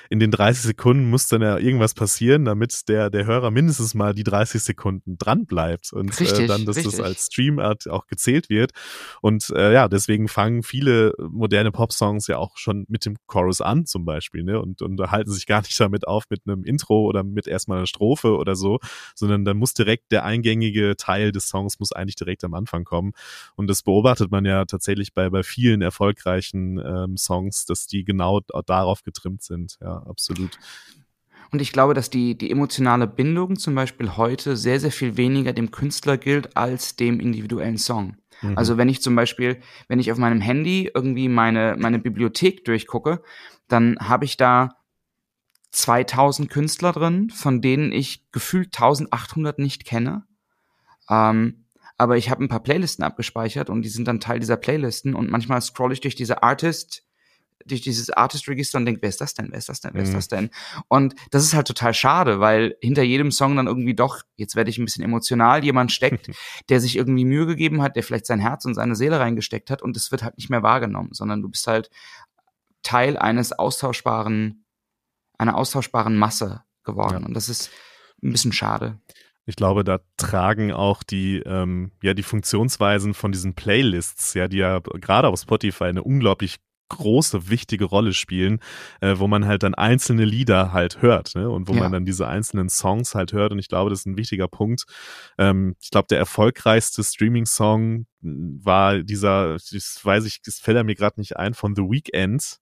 in 0.09 0.19
den 0.19 0.31
30 0.31 0.63
Sekunden 0.63 1.09
muss 1.09 1.27
dann 1.27 1.41
ja 1.41 1.57
irgendwas 1.57 1.93
passieren, 1.93 2.45
damit 2.45 2.87
der, 2.89 3.09
der 3.09 3.25
Hörer 3.25 3.51
mindestens 3.51 3.93
mal 3.93 4.13
die 4.13 4.23
30 4.23 4.61
Sekunden 4.61 5.17
dran 5.17 5.45
bleibt 5.45 5.91
und 5.93 6.09
äh, 6.11 6.23
Richtig, 6.23 6.47
dann, 6.47 6.65
dass 6.65 6.77
das 6.77 6.85
richtig. 6.87 7.03
als 7.03 7.25
Streamart 7.27 7.89
auch 7.89 8.07
gezählt 8.07 8.49
wird. 8.49 8.71
Und 9.21 9.49
äh, 9.55 9.73
ja, 9.73 9.87
deswegen 9.87 10.27
fangen 10.27 10.63
viele 10.63 11.13
moderne 11.19 11.71
Popsongs 11.71 12.27
ja 12.27 12.37
auch 12.37 12.57
schon 12.57 12.85
mit 12.87 13.05
dem 13.05 13.17
Chorus 13.27 13.61
an, 13.61 13.85
zum 13.85 14.05
Beispiel, 14.05 14.43
ne? 14.43 14.61
Und, 14.61 14.81
und 14.81 14.99
halten 15.11 15.31
sich 15.31 15.45
gar 15.45 15.61
nicht 15.61 15.79
damit 15.79 16.07
auf 16.07 16.23
mit 16.29 16.41
einem 16.45 16.63
Intro 16.63 17.05
oder 17.05 17.23
mit 17.23 17.47
erstmal 17.47 17.79
einer 17.79 17.87
Strophe 17.87 18.20
oder 18.29 18.55
so, 18.55 18.79
sondern 19.15 19.45
dann 19.45 19.57
muss 19.57 19.73
direkt 19.73 20.11
der 20.11 20.23
eingängige 20.23 20.95
Teil 20.97 21.31
des 21.31 21.47
Songs 21.47 21.79
muss 21.79 21.91
eigentlich 21.91 22.15
direkt 22.15 22.43
am 22.43 22.53
Anfang 22.53 22.83
kommen. 22.83 23.13
Und 23.55 23.67
das 23.67 23.83
beobachtet 23.83 24.31
man 24.31 24.45
ja 24.45 24.65
tatsächlich 24.65 25.13
bei, 25.13 25.29
bei 25.29 25.43
vielen 25.43 25.81
erfolgreichen 25.81 26.79
ähm, 26.79 27.17
Songs, 27.17 27.65
dass 27.65 27.87
die 27.87 28.03
genau 28.03 28.41
darauf 28.65 29.03
getrimmt 29.03 29.43
sind. 29.43 29.77
Ja, 29.81 30.03
absolut. 30.07 30.57
Und 31.51 31.61
ich 31.61 31.73
glaube, 31.73 31.93
dass 31.93 32.09
die, 32.09 32.37
die 32.37 32.49
emotionale 32.49 33.07
Bindung 33.07 33.57
zum 33.57 33.75
Beispiel 33.75 34.15
heute 34.15 34.55
sehr, 34.55 34.79
sehr 34.79 34.91
viel 34.91 35.17
weniger 35.17 35.51
dem 35.51 35.69
Künstler 35.69 36.17
gilt 36.17 36.55
als 36.55 36.95
dem 36.95 37.19
individuellen 37.19 37.77
Song. 37.77 38.15
Mhm. 38.41 38.57
Also 38.57 38.77
wenn 38.77 38.87
ich 38.87 39.01
zum 39.01 39.15
Beispiel, 39.15 39.57
wenn 39.89 39.99
ich 39.99 40.11
auf 40.11 40.17
meinem 40.17 40.39
Handy 40.39 40.89
irgendwie 40.93 41.27
meine, 41.27 41.75
meine 41.77 41.99
Bibliothek 41.99 42.63
durchgucke, 42.63 43.21
dann 43.67 43.97
habe 43.99 44.25
ich 44.25 44.37
da 44.37 44.80
2000 45.71 46.49
Künstler 46.49 46.91
drin, 46.91 47.29
von 47.29 47.61
denen 47.61 47.91
ich 47.91 48.29
gefühlt 48.31 48.67
1800 48.67 49.57
nicht 49.59 49.85
kenne. 49.85 50.23
Ähm, 51.09 51.65
aber 51.97 52.17
ich 52.17 52.29
habe 52.29 52.43
ein 52.43 52.49
paar 52.49 52.63
Playlisten 52.63 53.03
abgespeichert 53.05 53.69
und 53.69 53.83
die 53.83 53.89
sind 53.89 54.07
dann 54.07 54.19
Teil 54.19 54.39
dieser 54.39 54.57
Playlisten 54.57 55.13
und 55.15 55.29
manchmal 55.29 55.61
scroll 55.61 55.93
ich 55.93 56.01
durch 56.01 56.15
diese 56.15 56.41
Artist, 56.43 57.03
durch 57.65 57.81
dieses 57.81 58.09
Artist-Register 58.09 58.79
und 58.79 58.85
denke, 58.87 59.03
wer 59.03 59.09
ist 59.09 59.21
das 59.21 59.35
denn, 59.35 59.49
wer 59.51 59.59
ist 59.59 59.69
das 59.69 59.81
denn, 59.81 59.91
wer 59.93 60.01
ist 60.01 60.09
Mhm. 60.09 60.13
das 60.15 60.27
denn? 60.29 60.49
Und 60.87 61.13
das 61.29 61.43
ist 61.43 61.53
halt 61.53 61.67
total 61.67 61.93
schade, 61.93 62.39
weil 62.39 62.75
hinter 62.81 63.03
jedem 63.03 63.31
Song 63.31 63.55
dann 63.55 63.67
irgendwie 63.67 63.93
doch, 63.93 64.23
jetzt 64.35 64.55
werde 64.55 64.71
ich 64.71 64.79
ein 64.79 64.85
bisschen 64.85 65.03
emotional, 65.05 65.63
jemand 65.63 65.91
steckt, 65.91 66.31
der 66.69 66.79
sich 66.81 66.95
irgendwie 66.95 67.23
Mühe 67.23 67.45
gegeben 67.45 67.83
hat, 67.83 67.95
der 67.95 68.01
vielleicht 68.03 68.25
sein 68.25 68.39
Herz 68.39 68.65
und 68.65 68.73
seine 68.73 68.95
Seele 68.95 69.19
reingesteckt 69.19 69.69
hat 69.69 69.83
und 69.83 69.95
es 69.95 70.11
wird 70.11 70.23
halt 70.23 70.37
nicht 70.37 70.49
mehr 70.49 70.63
wahrgenommen, 70.63 71.09
sondern 71.13 71.43
du 71.43 71.49
bist 71.49 71.67
halt 71.67 71.91
Teil 72.81 73.15
eines 73.15 73.51
austauschbaren, 73.51 74.65
einer 75.41 75.57
austauschbaren 75.57 76.15
Masse 76.15 76.61
geworden. 76.83 77.21
Ja. 77.21 77.25
Und 77.27 77.33
das 77.33 77.49
ist 77.49 77.69
ein 78.23 78.31
bisschen 78.31 78.53
schade. 78.53 78.99
Ich 79.45 79.55
glaube, 79.55 79.83
da 79.83 79.99
tragen 80.17 80.71
auch 80.71 81.01
die, 81.03 81.39
ähm, 81.39 81.91
ja, 82.03 82.13
die 82.13 82.23
Funktionsweisen 82.23 83.13
von 83.13 83.31
diesen 83.31 83.55
Playlists, 83.55 84.35
ja, 84.35 84.47
die 84.47 84.57
ja 84.57 84.79
gerade 84.79 85.27
auf 85.27 85.39
Spotify 85.39 85.85
eine 85.85 86.03
unglaublich 86.03 86.57
große, 86.89 87.49
wichtige 87.49 87.85
Rolle 87.85 88.13
spielen, 88.13 88.59
äh, 88.99 89.15
wo 89.17 89.27
man 89.27 89.45
halt 89.47 89.63
dann 89.63 89.73
einzelne 89.73 90.25
Lieder 90.25 90.73
halt 90.73 91.01
hört, 91.01 91.35
ne? 91.35 91.49
Und 91.49 91.69
wo 91.69 91.73
Ja. 91.73 91.79
man 91.83 91.91
dann 91.93 92.05
diese 92.05 92.27
einzelnen 92.27 92.69
Songs 92.69 93.15
halt 93.15 93.31
hört. 93.31 93.53
Und 93.53 93.59
ich 93.59 93.69
glaube, 93.69 93.89
das 93.89 93.99
ist 94.01 94.07
ein 94.07 94.17
wichtiger 94.17 94.49
Punkt. 94.49 94.83
Ähm, 95.37 95.75
ich 95.81 95.89
glaube, 95.89 96.07
der 96.09 96.17
erfolgreichste 96.19 97.01
Streaming-Song 97.03 98.07
war 98.21 98.99
dieser, 99.03 99.53
das 99.53 99.99
weiß 100.03 100.25
ich, 100.25 100.41
das 100.41 100.59
fällt 100.59 100.77
er 100.77 100.83
mir 100.83 100.95
gerade 100.95 101.19
nicht 101.19 101.37
ein, 101.37 101.53
von 101.53 101.75
The 101.75 101.83
Weeknd. 101.83 102.57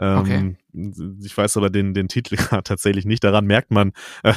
Ähm, 0.00 0.18
Okay. 0.18 0.56
Ich 0.72 1.36
weiß 1.36 1.56
aber 1.56 1.70
den, 1.70 1.94
den 1.94 2.08
Titel 2.08 2.36
gerade 2.36 2.62
tatsächlich 2.62 3.04
nicht. 3.04 3.24
Daran 3.24 3.46
merkt 3.46 3.70
man, 3.70 3.92
äh, 4.22 4.34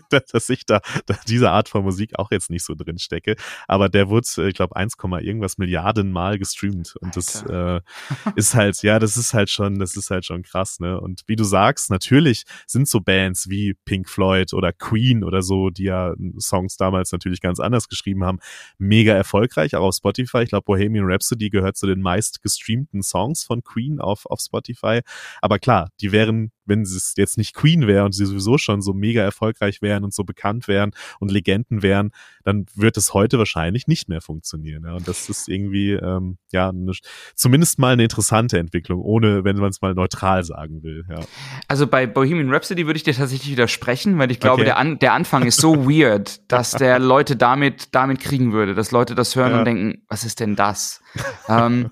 dass 0.10 0.48
ich 0.48 0.64
da, 0.64 0.80
da 1.06 1.14
diese 1.26 1.50
Art 1.50 1.68
von 1.68 1.84
Musik 1.84 2.18
auch 2.18 2.30
jetzt 2.30 2.50
nicht 2.50 2.64
so 2.64 2.74
drin 2.74 2.98
stecke. 2.98 3.36
Aber 3.66 3.88
der 3.88 4.08
wurde, 4.08 4.26
äh, 4.38 4.48
ich 4.48 4.54
glaube, 4.54 4.76
1, 4.76 4.94
irgendwas 5.20 5.58
Milliarden 5.58 6.10
Mal 6.10 6.38
gestreamt. 6.38 6.96
Und 7.00 7.16
das 7.16 7.42
äh, 7.42 7.80
ist 8.36 8.54
halt, 8.54 8.82
ja, 8.82 8.98
das 8.98 9.16
ist 9.16 9.34
halt 9.34 9.50
schon, 9.50 9.78
das 9.78 9.96
ist 9.96 10.10
halt 10.10 10.24
schon 10.24 10.42
krass, 10.42 10.80
ne? 10.80 11.00
Und 11.00 11.22
wie 11.26 11.36
du 11.36 11.44
sagst, 11.44 11.90
natürlich 11.90 12.44
sind 12.66 12.88
so 12.88 13.00
Bands 13.00 13.48
wie 13.48 13.74
Pink 13.84 14.08
Floyd 14.08 14.54
oder 14.54 14.72
Queen 14.72 15.22
oder 15.22 15.42
so, 15.42 15.70
die 15.70 15.84
ja 15.84 16.14
Songs 16.38 16.76
damals 16.76 17.12
natürlich 17.12 17.40
ganz 17.40 17.60
anders 17.60 17.88
geschrieben 17.88 18.24
haben, 18.24 18.38
mega 18.78 19.12
erfolgreich, 19.12 19.74
auch 19.76 19.88
auf 19.88 19.94
Spotify. 19.94 20.42
Ich 20.42 20.50
glaube, 20.50 20.64
Bohemian 20.64 21.04
Rhapsody 21.06 21.50
gehört 21.50 21.76
zu 21.76 21.86
den 21.86 22.00
meist 22.00 22.42
gestreamten 22.42 23.02
Songs 23.02 23.44
von 23.44 23.62
Queen 23.62 24.00
auf, 24.00 24.26
auf 24.26 24.40
Spotify. 24.40 25.00
Aber 25.42 25.57
klar, 25.58 25.90
die 26.00 26.12
wären, 26.12 26.52
wenn 26.64 26.82
es 26.82 27.14
jetzt 27.16 27.38
nicht 27.38 27.54
Queen 27.54 27.86
wäre 27.86 28.04
und 28.04 28.12
sie 28.12 28.26
sowieso 28.26 28.58
schon 28.58 28.82
so 28.82 28.92
mega 28.92 29.22
erfolgreich 29.22 29.80
wären 29.80 30.04
und 30.04 30.12
so 30.12 30.24
bekannt 30.24 30.68
wären 30.68 30.90
und 31.18 31.30
Legenden 31.30 31.82
wären, 31.82 32.10
dann 32.44 32.66
wird 32.74 32.96
es 32.96 33.14
heute 33.14 33.38
wahrscheinlich 33.38 33.86
nicht 33.86 34.08
mehr 34.08 34.20
funktionieren. 34.20 34.84
Ja? 34.84 34.94
Und 34.94 35.08
das 35.08 35.28
ist 35.30 35.48
irgendwie, 35.48 35.92
ähm, 35.92 36.36
ja, 36.52 36.68
eine, 36.68 36.92
zumindest 37.34 37.78
mal 37.78 37.94
eine 37.94 38.02
interessante 38.02 38.58
Entwicklung, 38.58 39.00
ohne, 39.00 39.44
wenn 39.44 39.56
man 39.56 39.70
es 39.70 39.80
mal 39.80 39.94
neutral 39.94 40.44
sagen 40.44 40.82
will. 40.82 41.04
Ja. 41.08 41.20
Also 41.68 41.86
bei 41.86 42.06
Bohemian 42.06 42.52
Rhapsody 42.52 42.86
würde 42.86 42.98
ich 42.98 43.04
dir 43.04 43.14
tatsächlich 43.14 43.50
widersprechen, 43.52 44.18
weil 44.18 44.30
ich 44.30 44.40
glaube, 44.40 44.58
Okay. 44.58 44.64
der, 44.64 44.76
An 44.78 44.98
der 44.98 45.12
Anfang 45.12 45.44
ist 45.46 45.60
so 45.60 45.88
weird, 45.88 46.40
dass 46.50 46.72
der 46.72 46.98
Leute 46.98 47.36
damit, 47.36 47.94
damit 47.94 48.20
kriegen 48.20 48.52
würde, 48.52 48.74
dass 48.74 48.90
Leute 48.90 49.14
das 49.14 49.36
hören 49.36 49.52
Ja. 49.52 49.58
und 49.60 49.64
denken, 49.64 50.02
was 50.08 50.24
ist 50.24 50.40
denn 50.40 50.56
das? 50.56 51.00
ähm, 51.48 51.88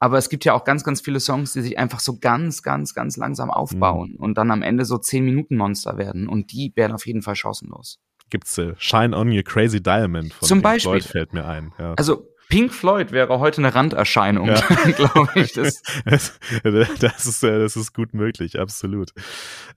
aber 0.00 0.18
es 0.18 0.28
gibt 0.28 0.44
ja 0.44 0.54
auch 0.54 0.64
ganz, 0.64 0.84
ganz 0.84 1.00
viele 1.00 1.20
Songs, 1.20 1.52
die 1.52 1.60
sich 1.62 1.78
einfach 1.78 2.00
so 2.00 2.18
ganz, 2.18 2.62
ganz, 2.62 2.94
ganz 2.94 3.16
langsam 3.16 3.50
aufbauen 3.50 4.12
Mhm. 4.12 4.16
und 4.24 4.38
dann 4.38 4.50
am 4.50 4.62
Ende 4.62 4.84
so 4.84 4.98
10 4.98 5.24
Minuten 5.24 5.56
Monster 5.56 5.96
werden 5.98 6.28
und 6.28 6.52
die 6.52 6.72
wären 6.76 6.92
auf 6.92 7.06
jeden 7.06 7.22
Fall 7.22 7.34
chancenlos. 7.36 7.98
Gibt's 8.30 8.58
äh, 8.58 8.74
Shine 8.78 9.16
On 9.16 9.32
You 9.32 9.42
Crazy 9.42 9.82
Diamond 9.82 10.32
von 10.34 10.46
Zum 10.46 10.58
Pink 10.58 10.62
Beispiel. 10.64 10.90
Floyd 11.00 11.04
fällt 11.04 11.32
mir 11.32 11.46
ein. 11.46 11.72
Ja. 11.78 11.94
Also 11.94 12.28
Pink 12.50 12.72
Floyd 12.72 13.12
wäre 13.12 13.40
heute 13.40 13.58
eine 13.62 13.74
Randerscheinung, 13.74 14.48
Ja. 14.48 14.54
glaube 14.96 15.28
ich. 15.34 15.52
Das, 15.52 15.82
Das, 16.04 16.38
das, 17.00 17.26
ist, 17.26 17.42
äh, 17.44 17.58
das 17.58 17.76
ist 17.76 17.92
gut 17.94 18.14
möglich, 18.14 18.58
absolut. 18.58 19.10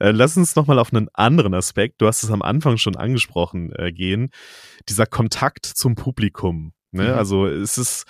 Äh, 0.00 0.10
Lass 0.12 0.36
uns 0.38 0.56
nochmal 0.56 0.78
auf 0.78 0.92
einen 0.92 1.08
anderen 1.14 1.52
Aspekt, 1.54 2.00
du 2.00 2.06
hast 2.06 2.22
es 2.22 2.30
am 2.30 2.40
Anfang 2.42 2.78
schon 2.78 2.96
angesprochen, 2.96 3.72
äh, 3.76 3.92
gehen. 3.92 4.30
Dieser 4.88 5.06
Kontakt 5.06 5.66
zum 5.66 5.94
Publikum. 5.96 6.72
Ne? 6.92 7.08
Mhm. 7.08 7.14
Also 7.14 7.46
es 7.46 7.76
ist, 7.78 8.04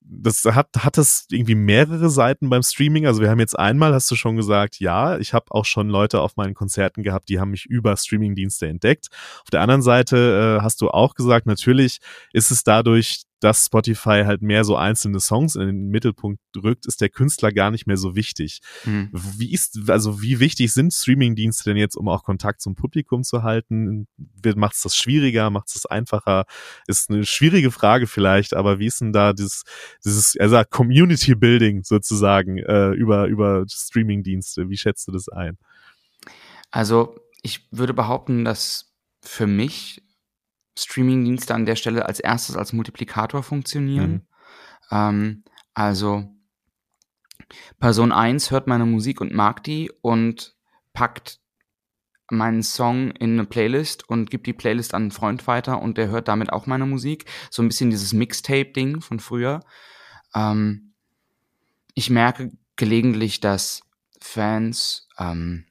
das 0.00 0.44
hat, 0.44 0.68
hat 0.78 0.98
das 0.98 1.26
irgendwie 1.30 1.54
mehrere 1.54 2.10
Seiten 2.10 2.50
beim 2.50 2.62
Streaming. 2.62 3.06
Also 3.06 3.20
wir 3.20 3.30
haben 3.30 3.40
jetzt 3.40 3.58
einmal, 3.58 3.94
hast 3.94 4.10
du 4.10 4.16
schon 4.16 4.36
gesagt, 4.36 4.80
ja, 4.80 5.18
ich 5.18 5.32
habe 5.32 5.46
auch 5.50 5.64
schon 5.64 5.88
Leute 5.88 6.20
auf 6.20 6.36
meinen 6.36 6.54
Konzerten 6.54 7.02
gehabt, 7.02 7.28
die 7.28 7.40
haben 7.40 7.50
mich 7.50 7.66
über 7.66 7.96
Streamingdienste 7.96 8.66
entdeckt. 8.66 9.08
Auf 9.42 9.50
der 9.50 9.60
anderen 9.60 9.82
Seite 9.82 10.58
äh, 10.58 10.62
hast 10.62 10.80
du 10.80 10.88
auch 10.90 11.14
gesagt, 11.14 11.46
natürlich 11.46 12.00
ist 12.32 12.50
es 12.50 12.64
dadurch, 12.64 13.22
dass 13.40 13.66
Spotify 13.66 14.22
halt 14.24 14.42
mehr 14.42 14.64
so 14.64 14.76
einzelne 14.76 15.20
Songs 15.20 15.56
in 15.56 15.66
den 15.66 15.88
Mittelpunkt 15.88 16.40
drückt, 16.52 16.86
ist 16.86 17.00
der 17.00 17.08
Künstler 17.08 17.52
gar 17.52 17.70
nicht 17.70 17.86
mehr 17.86 17.96
so 17.96 18.14
wichtig. 18.14 18.60
hm. 18.82 19.10
Wie 19.12 19.52
ist, 19.52 19.88
also 19.88 20.22
wie 20.22 20.40
wichtig 20.40 20.72
sind 20.72 20.92
Streamingdienste 20.92 21.64
denn 21.64 21.76
jetzt, 21.76 21.96
um 21.96 22.08
auch 22.08 22.22
Kontakt 22.22 22.60
zum 22.60 22.74
Publikum 22.74 23.22
zu 23.24 23.42
halten? 23.42 24.06
Macht 24.56 24.76
es 24.76 24.82
das 24.82 24.96
schwieriger? 24.96 25.50
Macht 25.50 25.68
es 25.68 25.74
das 25.74 25.86
einfacher? 25.86 26.44
Ist 26.86 27.10
eine 27.10 27.24
schwierige 27.24 27.70
Frage 27.70 28.06
vielleicht, 28.06 28.54
aber 28.54 28.78
wie 28.78 28.86
ist 28.86 29.00
denn 29.00 29.12
da 29.12 29.32
dieses, 29.32 29.64
dieses, 30.04 30.36
also 30.38 30.60
Community 30.68 31.34
Building 31.34 31.82
sozusagen 31.82 32.58
äh, 32.58 32.90
über, 32.90 33.26
über 33.26 33.64
Streamingdienste? 33.68 34.68
Wie 34.68 34.76
schätzt 34.76 35.08
du 35.08 35.12
das 35.12 35.28
ein? 35.28 35.58
Also 36.70 37.16
ich 37.42 37.68
würde 37.70 37.94
behaupten, 37.94 38.44
dass 38.44 38.92
für 39.22 39.46
mich 39.46 40.02
Streamingdienste 40.84 41.54
an 41.54 41.66
der 41.66 41.76
Stelle 41.76 42.06
als 42.06 42.20
erstes 42.20 42.56
als 42.56 42.72
Multiplikator 42.72 43.42
funktionieren. 43.42 44.12
Mhm. 44.12 44.22
Ähm, 44.90 45.44
also 45.74 46.28
Person 47.78 48.12
1 48.12 48.50
hört 48.50 48.66
meine 48.66 48.86
Musik 48.86 49.20
und 49.20 49.34
mag 49.34 49.62
die 49.64 49.90
und 50.02 50.54
packt 50.92 51.40
meinen 52.30 52.62
Song 52.62 53.10
in 53.12 53.32
eine 53.32 53.44
Playlist 53.44 54.08
und 54.08 54.30
gibt 54.30 54.46
die 54.46 54.52
Playlist 54.52 54.94
an 54.94 55.02
einen 55.02 55.10
Freund 55.10 55.46
weiter 55.46 55.82
und 55.82 55.98
der 55.98 56.08
hört 56.08 56.28
damit 56.28 56.52
auch 56.52 56.66
meine 56.66 56.86
Musik. 56.86 57.24
So 57.50 57.62
ein 57.62 57.68
bisschen 57.68 57.90
dieses 57.90 58.12
Mixtape-Ding 58.12 59.00
von 59.00 59.18
früher. 59.18 59.60
Ähm, 60.34 60.94
ich 61.94 62.08
merke 62.08 62.52
gelegentlich, 62.76 63.40
dass 63.40 63.82
Fans 64.20 65.08
ähm, 65.18 65.66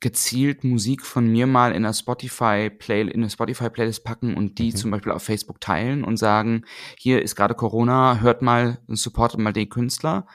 gezielt 0.00 0.62
Musik 0.62 1.04
von 1.04 1.26
mir 1.26 1.46
mal 1.46 1.70
in 1.70 1.84
einer 1.84 1.92
Spotify 1.92 2.70
Play 2.70 3.02
in 3.02 3.14
eine 3.14 3.30
Spotify 3.30 3.68
Playlist 3.68 4.04
packen 4.04 4.36
und 4.36 4.58
die 4.58 4.68
Mhm. 4.70 4.76
zum 4.76 4.90
Beispiel 4.92 5.12
auf 5.12 5.22
Facebook 5.22 5.60
teilen 5.60 6.04
und 6.04 6.16
sagen, 6.16 6.64
hier 6.96 7.22
ist 7.22 7.34
gerade 7.34 7.54
Corona, 7.54 8.20
hört 8.20 8.42
mal, 8.42 8.78
supportet 8.86 9.40
mal 9.40 9.52
den 9.52 9.68
Künstler. 9.68 10.26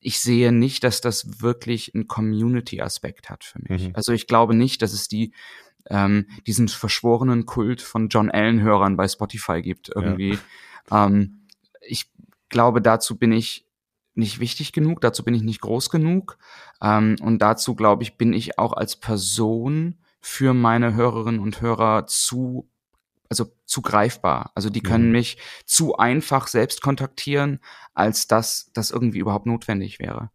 Ich 0.00 0.20
sehe 0.20 0.52
nicht, 0.52 0.84
dass 0.84 1.00
das 1.00 1.42
wirklich 1.42 1.94
einen 1.94 2.06
Community-Aspekt 2.06 3.30
hat 3.30 3.44
für 3.44 3.58
mich. 3.68 3.88
Mhm. 3.88 3.94
Also 3.94 4.12
ich 4.12 4.26
glaube 4.26 4.54
nicht, 4.54 4.82
dass 4.82 4.92
es 4.92 5.08
die 5.08 5.32
ähm, 5.90 6.26
diesen 6.46 6.68
verschworenen 6.68 7.44
Kult 7.44 7.82
von 7.82 8.08
John 8.08 8.30
Allen-Hörern 8.30 8.96
bei 8.96 9.06
Spotify 9.06 9.60
gibt 9.60 9.90
irgendwie. 9.94 10.38
Ähm, 10.90 11.46
ich 11.82 12.10
glaube, 12.48 12.80
dazu 12.80 13.18
bin 13.18 13.32
ich 13.32 13.63
nicht 14.14 14.40
wichtig 14.40 14.72
genug, 14.72 15.00
dazu 15.00 15.24
bin 15.24 15.34
ich 15.34 15.42
nicht 15.42 15.60
groß 15.60 15.90
genug. 15.90 16.38
Ähm, 16.80 17.16
und 17.20 17.40
dazu, 17.40 17.74
glaube 17.74 18.02
ich, 18.02 18.16
bin 18.16 18.32
ich 18.32 18.58
auch 18.58 18.72
als 18.72 18.96
Person 18.96 19.98
für 20.20 20.54
meine 20.54 20.94
Hörerinnen 20.94 21.40
und 21.40 21.60
Hörer 21.60 22.06
zu 22.06 22.68
also 23.30 23.50
zu 23.64 23.82
greifbar. 23.82 24.52
Also 24.54 24.70
die 24.70 24.82
können 24.82 25.06
mhm. 25.06 25.12
mich 25.12 25.38
zu 25.64 25.96
einfach 25.96 26.46
selbst 26.46 26.82
kontaktieren, 26.82 27.58
als 27.94 28.28
dass 28.28 28.70
das 28.74 28.90
irgendwie 28.90 29.18
überhaupt 29.18 29.46
notwendig 29.46 29.98
wäre. 29.98 30.30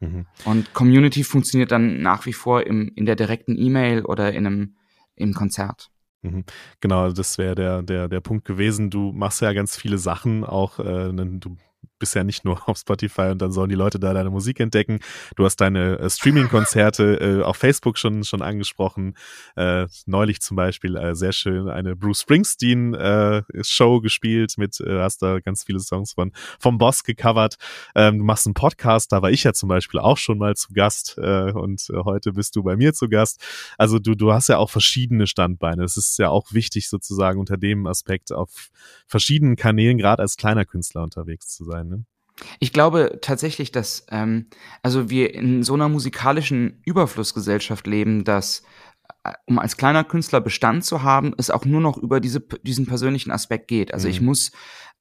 Mhm. 0.00 0.26
Und 0.44 0.74
Community 0.74 1.24
funktioniert 1.24 1.70
dann 1.70 2.02
nach 2.02 2.26
wie 2.26 2.32
vor 2.32 2.66
im, 2.66 2.92
in 2.94 3.06
der 3.06 3.16
direkten 3.16 3.56
E-Mail 3.56 4.04
oder 4.04 4.32
in 4.32 4.46
einem 4.46 4.76
im 5.14 5.34
Konzert. 5.34 5.90
Mhm. 6.22 6.44
Genau, 6.80 7.10
das 7.12 7.38
wäre 7.38 7.54
der, 7.54 7.82
der, 7.82 8.08
der 8.08 8.20
Punkt 8.20 8.44
gewesen. 8.44 8.90
Du 8.90 9.12
machst 9.12 9.40
ja 9.40 9.52
ganz 9.52 9.76
viele 9.76 9.98
Sachen, 9.98 10.44
auch 10.44 10.78
äh, 10.78 11.12
du 11.12 11.56
bist 12.02 12.16
ja 12.16 12.24
nicht 12.24 12.44
nur 12.44 12.60
auf 12.68 12.78
Spotify 12.78 13.28
und 13.30 13.40
dann 13.40 13.52
sollen 13.52 13.68
die 13.68 13.76
Leute 13.76 14.00
da 14.00 14.12
deine 14.12 14.30
Musik 14.30 14.58
entdecken. 14.58 14.98
Du 15.36 15.44
hast 15.44 15.56
deine 15.60 16.00
äh, 16.00 16.10
Streaming-Konzerte 16.10 17.20
äh, 17.40 17.42
auf 17.44 17.56
Facebook 17.56 17.96
schon, 17.96 18.24
schon 18.24 18.42
angesprochen. 18.42 19.14
Äh, 19.54 19.86
neulich 20.06 20.40
zum 20.40 20.56
Beispiel 20.56 20.96
äh, 20.96 21.14
sehr 21.14 21.30
schön 21.32 21.68
eine 21.68 21.94
Bruce 21.94 22.22
Springsteen-Show 22.22 23.96
äh, 23.98 24.00
gespielt 24.00 24.58
mit, 24.58 24.80
äh, 24.80 25.00
hast 25.00 25.22
da 25.22 25.38
ganz 25.38 25.62
viele 25.62 25.78
Songs 25.78 26.14
von 26.14 26.32
vom 26.58 26.76
Boss 26.76 27.04
gecovert. 27.04 27.54
Ähm, 27.94 28.18
du 28.18 28.24
machst 28.24 28.48
einen 28.48 28.54
Podcast, 28.54 29.12
da 29.12 29.22
war 29.22 29.30
ich 29.30 29.44
ja 29.44 29.52
zum 29.52 29.68
Beispiel 29.68 30.00
auch 30.00 30.18
schon 30.18 30.38
mal 30.38 30.56
zu 30.56 30.72
Gast 30.72 31.16
äh, 31.18 31.52
und 31.52 31.88
äh, 31.88 31.98
heute 31.98 32.32
bist 32.32 32.56
du 32.56 32.64
bei 32.64 32.74
mir 32.76 32.94
zu 32.94 33.08
Gast. 33.08 33.40
Also 33.78 34.00
du, 34.00 34.16
du 34.16 34.32
hast 34.32 34.48
ja 34.48 34.58
auch 34.58 34.70
verschiedene 34.70 35.28
Standbeine. 35.28 35.84
Es 35.84 35.96
ist 35.96 36.18
ja 36.18 36.30
auch 36.30 36.52
wichtig 36.52 36.88
sozusagen 36.88 37.38
unter 37.38 37.56
dem 37.56 37.86
Aspekt 37.86 38.32
auf 38.32 38.70
verschiedenen 39.06 39.54
Kanälen, 39.54 39.98
gerade 39.98 40.20
als 40.20 40.36
kleiner 40.36 40.64
Künstler 40.64 41.04
unterwegs 41.04 41.46
zu 41.46 41.64
sein. 41.64 41.91
Ich 42.60 42.72
glaube 42.72 43.18
tatsächlich, 43.22 43.72
dass 43.72 44.06
ähm, 44.10 44.46
also 44.82 45.10
wir 45.10 45.34
in 45.34 45.62
so 45.62 45.74
einer 45.74 45.88
musikalischen 45.88 46.82
Überflussgesellschaft 46.84 47.86
leben, 47.86 48.24
dass 48.24 48.62
äh, 49.24 49.32
um 49.46 49.58
als 49.58 49.76
kleiner 49.76 50.04
Künstler 50.04 50.40
Bestand 50.40 50.84
zu 50.84 51.02
haben, 51.02 51.34
es 51.38 51.50
auch 51.50 51.64
nur 51.64 51.80
noch 51.80 51.96
über 51.96 52.20
diese, 52.20 52.40
diesen 52.40 52.86
persönlichen 52.86 53.30
Aspekt 53.30 53.68
geht. 53.68 53.92
Also 53.94 54.08
mhm. 54.08 54.12
ich 54.12 54.20
muss 54.20 54.52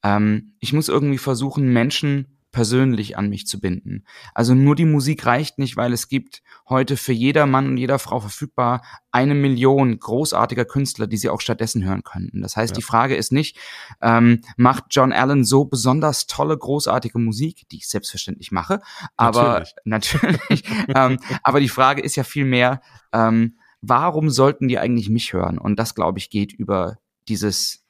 ähm, 0.04 0.54
ich 0.60 0.74
muss 0.74 0.90
irgendwie 0.90 1.18
versuchen, 1.18 1.72
Menschen 1.72 2.41
persönlich 2.52 3.18
an 3.18 3.30
mich 3.30 3.48
zu 3.48 3.60
binden. 3.60 4.04
Also 4.34 4.54
nur 4.54 4.76
die 4.76 4.86
Musik 4.86 5.26
reicht 5.26 5.58
nicht, 5.58 5.78
weil 5.78 5.94
es 5.94 6.08
gibt 6.08 6.42
heute 6.68 6.98
für 6.98 7.14
jeder 7.14 7.46
Mann 7.46 7.68
und 7.68 7.78
jeder 7.78 8.00
Frau 8.00 8.20
verfügbar 8.20 8.84
eine 9.12 9.36
Million 9.36 9.98
großartiger 9.98 10.66
Künstler, 10.66 11.08
die 11.08 11.18
sie 11.18 11.30
auch 11.30 11.42
stattdessen 11.42 11.84
hören 11.84 12.04
könnten. 12.04 12.42
Das 12.42 12.58
heißt, 12.58 12.72
ja. 12.72 12.76
die 12.76 12.82
Frage 12.82 13.16
ist 13.16 13.32
nicht, 13.32 13.58
ähm, 14.02 14.42
macht 14.58 14.86
John 14.90 15.14
Allen 15.14 15.44
so 15.44 15.66
besonders 15.66 16.28
tolle, 16.28 16.58
großartige 16.58 17.20
Musik, 17.20 17.68
die 17.70 17.78
ich 17.78 17.88
selbstverständlich 17.88 18.52
mache, 18.52 18.82
aber 19.16 19.64
natürlich, 19.86 20.24
natürlich 20.50 20.64
ähm, 20.96 21.20
aber 21.44 21.60
die 21.60 21.70
Frage 21.70 22.02
ist 22.02 22.16
ja 22.16 22.24
viel 22.24 22.46
mehr, 22.46 22.82
ähm, 23.14 23.58
warum 23.82 24.30
sollten 24.30 24.68
die 24.68 24.80
eigentlich 24.80 25.10
mich 25.10 25.34
hören? 25.34 25.58
Und 25.58 25.78
das, 25.78 25.96
glaube 25.96 26.20
ich, 26.20 26.30
geht 26.30 26.54
über 26.54 26.98
dieses 27.28 27.81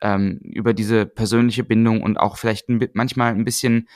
ähm, 0.00 0.38
über 0.42 0.74
diese 0.74 1.06
persönliche 1.06 1.64
Bindung 1.64 2.02
und 2.02 2.18
auch 2.18 2.36
vielleicht 2.36 2.68
ein, 2.68 2.86
manchmal 2.94 3.32
ein 3.32 3.44
bisschen, 3.44 3.88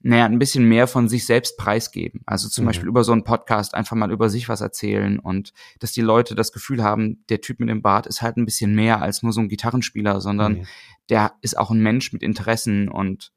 naja, 0.00 0.26
ein 0.26 0.38
bisschen 0.38 0.64
mehr 0.64 0.86
von 0.86 1.08
sich 1.08 1.26
selbst 1.26 1.56
preisgeben. 1.56 2.22
Also 2.26 2.48
zum 2.48 2.64
mhm. 2.64 2.66
Beispiel 2.66 2.88
über 2.88 3.04
so 3.04 3.12
einen 3.12 3.24
Podcast 3.24 3.74
einfach 3.74 3.96
mal 3.96 4.10
über 4.10 4.30
sich 4.30 4.48
was 4.48 4.60
erzählen 4.60 5.18
und 5.18 5.52
dass 5.80 5.92
die 5.92 6.00
Leute 6.00 6.34
das 6.34 6.52
Gefühl 6.52 6.82
haben, 6.82 7.24
der 7.28 7.40
Typ 7.40 7.60
mit 7.60 7.68
dem 7.68 7.82
Bart 7.82 8.06
ist 8.06 8.22
halt 8.22 8.36
ein 8.36 8.44
bisschen 8.44 8.74
mehr 8.74 9.00
als 9.02 9.22
nur 9.22 9.32
so 9.32 9.40
ein 9.40 9.48
Gitarrenspieler, 9.48 10.20
sondern 10.20 10.58
mhm. 10.58 10.66
der 11.08 11.32
ist 11.42 11.58
auch 11.58 11.70
ein 11.70 11.82
Mensch 11.82 12.12
mit 12.12 12.22
Interessen 12.22 12.88
und 12.88 13.32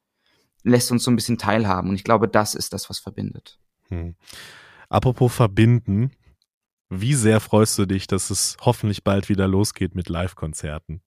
lässt 0.64 0.92
uns 0.92 1.04
so 1.04 1.12
ein 1.12 1.16
bisschen 1.16 1.38
teilhaben. 1.38 1.90
Und 1.90 1.96
ich 1.96 2.04
glaube, 2.04 2.28
das 2.28 2.56
ist 2.56 2.74
das, 2.74 2.90
was 2.90 3.00
verbindet. 3.00 3.60
Mhm. 3.90 4.16
Apropos 4.90 5.34
verbinden, 5.34 6.12
wie 6.90 7.14
sehr 7.14 7.40
freust 7.40 7.80
du 7.80 7.86
dich, 7.86 8.06
dass 8.06 8.30
es 8.30 8.58
hoffentlich 8.60 9.04
bald 9.04 9.30
wieder 9.30 9.48
losgeht 9.48 9.96
mit 9.96 10.10
Live-Konzerten? 10.10 11.02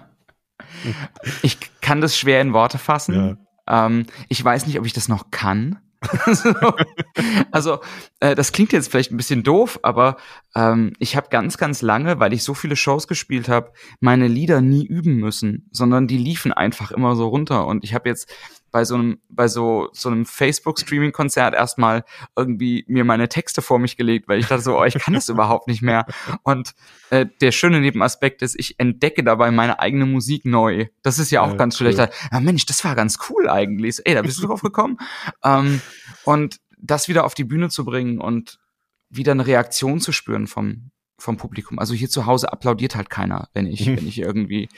ich 1.41 1.57
kann 1.81 2.01
das 2.01 2.17
schwer 2.17 2.41
in 2.41 2.53
Worte 2.53 2.77
fassen. 2.77 3.37
Ja. 3.67 3.85
Ähm, 3.85 4.05
ich 4.29 4.43
weiß 4.43 4.67
nicht, 4.67 4.79
ob 4.79 4.85
ich 4.85 4.93
das 4.93 5.07
noch 5.07 5.31
kann. 5.31 5.79
also, 7.51 7.79
äh, 8.19 8.33
das 8.33 8.51
klingt 8.51 8.73
jetzt 8.73 8.89
vielleicht 8.89 9.11
ein 9.11 9.17
bisschen 9.17 9.43
doof, 9.43 9.79
aber 9.83 10.17
ähm, 10.55 10.93
ich 10.97 11.15
habe 11.15 11.29
ganz, 11.29 11.57
ganz 11.59 11.83
lange, 11.83 12.19
weil 12.19 12.33
ich 12.33 12.43
so 12.43 12.55
viele 12.55 12.75
Shows 12.75 13.07
gespielt 13.07 13.49
habe, 13.49 13.71
meine 13.99 14.27
Lieder 14.27 14.61
nie 14.61 14.85
üben 14.85 15.17
müssen, 15.17 15.69
sondern 15.71 16.07
die 16.07 16.17
liefen 16.17 16.53
einfach 16.53 16.91
immer 16.91 17.15
so 17.15 17.27
runter. 17.27 17.67
Und 17.67 17.83
ich 17.83 17.93
habe 17.93 18.09
jetzt 18.09 18.33
bei 18.71 18.85
so 18.85 18.95
einem, 18.95 19.19
bei 19.29 19.47
so, 19.47 19.89
so 19.93 20.09
einem 20.09 20.25
Facebook-Streaming-Konzert 20.25 21.53
erstmal 21.53 22.03
irgendwie 22.35 22.85
mir 22.87 23.03
meine 23.03 23.29
Texte 23.29 23.61
vor 23.61 23.79
mich 23.79 23.97
gelegt, 23.97 24.27
weil 24.27 24.39
ich 24.39 24.47
dachte 24.47 24.63
so, 24.63 24.79
oh, 24.79 24.83
ich 24.85 24.95
kann 24.95 25.13
das 25.13 25.29
überhaupt 25.29 25.67
nicht 25.67 25.81
mehr. 25.81 26.05
Und 26.43 26.73
äh, 27.09 27.25
der 27.41 27.51
schöne 27.51 27.81
Nebenaspekt 27.81 28.41
ist, 28.41 28.55
ich 28.57 28.79
entdecke 28.79 29.23
dabei 29.23 29.51
meine 29.51 29.79
eigene 29.79 30.05
Musik 30.05 30.45
neu. 30.45 30.87
Das 31.03 31.19
ist 31.19 31.31
ja 31.31 31.41
auch 31.41 31.51
ja, 31.51 31.55
ganz 31.55 31.79
cool. 31.79 31.91
schlecht. 31.91 32.13
Ja, 32.31 32.39
Mensch, 32.39 32.65
das 32.65 32.83
war 32.85 32.95
ganz 32.95 33.19
cool 33.29 33.49
eigentlich. 33.49 33.99
Ey, 34.05 34.15
da 34.15 34.21
bist 34.21 34.41
du 34.41 34.47
drauf 34.47 34.61
gekommen. 34.61 34.97
ähm, 35.43 35.81
und 36.23 36.59
das 36.81 37.07
wieder 37.07 37.25
auf 37.25 37.33
die 37.33 37.43
Bühne 37.43 37.69
zu 37.69 37.85
bringen 37.85 38.19
und 38.19 38.59
wieder 39.09 39.33
eine 39.33 39.45
Reaktion 39.45 39.99
zu 39.99 40.11
spüren 40.11 40.47
vom, 40.47 40.91
vom 41.17 41.37
Publikum. 41.37 41.77
Also 41.79 41.93
hier 41.93 42.09
zu 42.09 42.25
Hause 42.25 42.51
applaudiert 42.51 42.95
halt 42.95 43.09
keiner, 43.09 43.49
wenn 43.53 43.67
ich, 43.67 43.85
wenn 43.85 44.07
ich 44.07 44.19
irgendwie, 44.19 44.69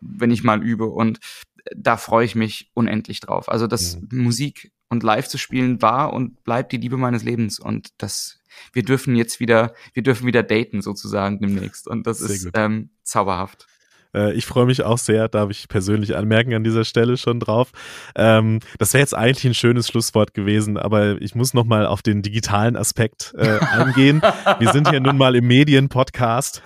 wenn 0.00 0.30
ich 0.30 0.42
mal 0.42 0.62
übe. 0.62 0.86
Und 0.86 1.20
da 1.74 1.96
freue 1.96 2.24
ich 2.24 2.34
mich 2.34 2.70
unendlich 2.74 3.20
drauf. 3.20 3.48
Also 3.48 3.66
das 3.66 3.96
mhm. 3.96 4.22
Musik 4.22 4.72
und 4.88 5.02
live 5.02 5.28
zu 5.28 5.38
spielen 5.38 5.82
war 5.82 6.12
und 6.12 6.44
bleibt 6.44 6.72
die 6.72 6.76
Liebe 6.76 6.96
meines 6.96 7.24
Lebens 7.24 7.58
und 7.58 7.88
das 7.98 8.40
wir 8.72 8.84
dürfen 8.84 9.16
jetzt 9.16 9.40
wieder 9.40 9.74
wir 9.92 10.02
dürfen 10.02 10.26
wieder 10.26 10.42
daten 10.42 10.80
sozusagen 10.80 11.40
demnächst 11.40 11.88
und 11.88 12.06
das 12.06 12.18
Sehr 12.18 12.36
ist 12.36 12.50
ähm, 12.54 12.90
zauberhaft. 13.02 13.66
Äh, 14.16 14.32
ich 14.32 14.46
freue 14.46 14.66
mich 14.66 14.82
auch 14.82 14.98
sehr, 14.98 15.28
darf 15.28 15.50
ich 15.50 15.68
persönlich 15.68 16.16
anmerken 16.16 16.54
an 16.54 16.64
dieser 16.64 16.84
Stelle 16.84 17.16
schon 17.16 17.38
drauf. 17.38 17.70
Ähm, 18.16 18.60
das 18.78 18.94
wäre 18.94 19.02
jetzt 19.02 19.14
eigentlich 19.14 19.44
ein 19.44 19.54
schönes 19.54 19.88
Schlusswort 19.88 20.34
gewesen, 20.34 20.76
aber 20.76 21.20
ich 21.20 21.34
muss 21.34 21.54
nochmal 21.54 21.86
auf 21.86 22.02
den 22.02 22.22
digitalen 22.22 22.76
Aspekt 22.76 23.34
äh, 23.36 23.58
eingehen. 23.58 24.22
Wir 24.58 24.72
sind 24.72 24.88
hier 24.88 25.00
nun 25.00 25.18
mal 25.18 25.36
im 25.36 25.46
Medien-Podcast. 25.46 26.62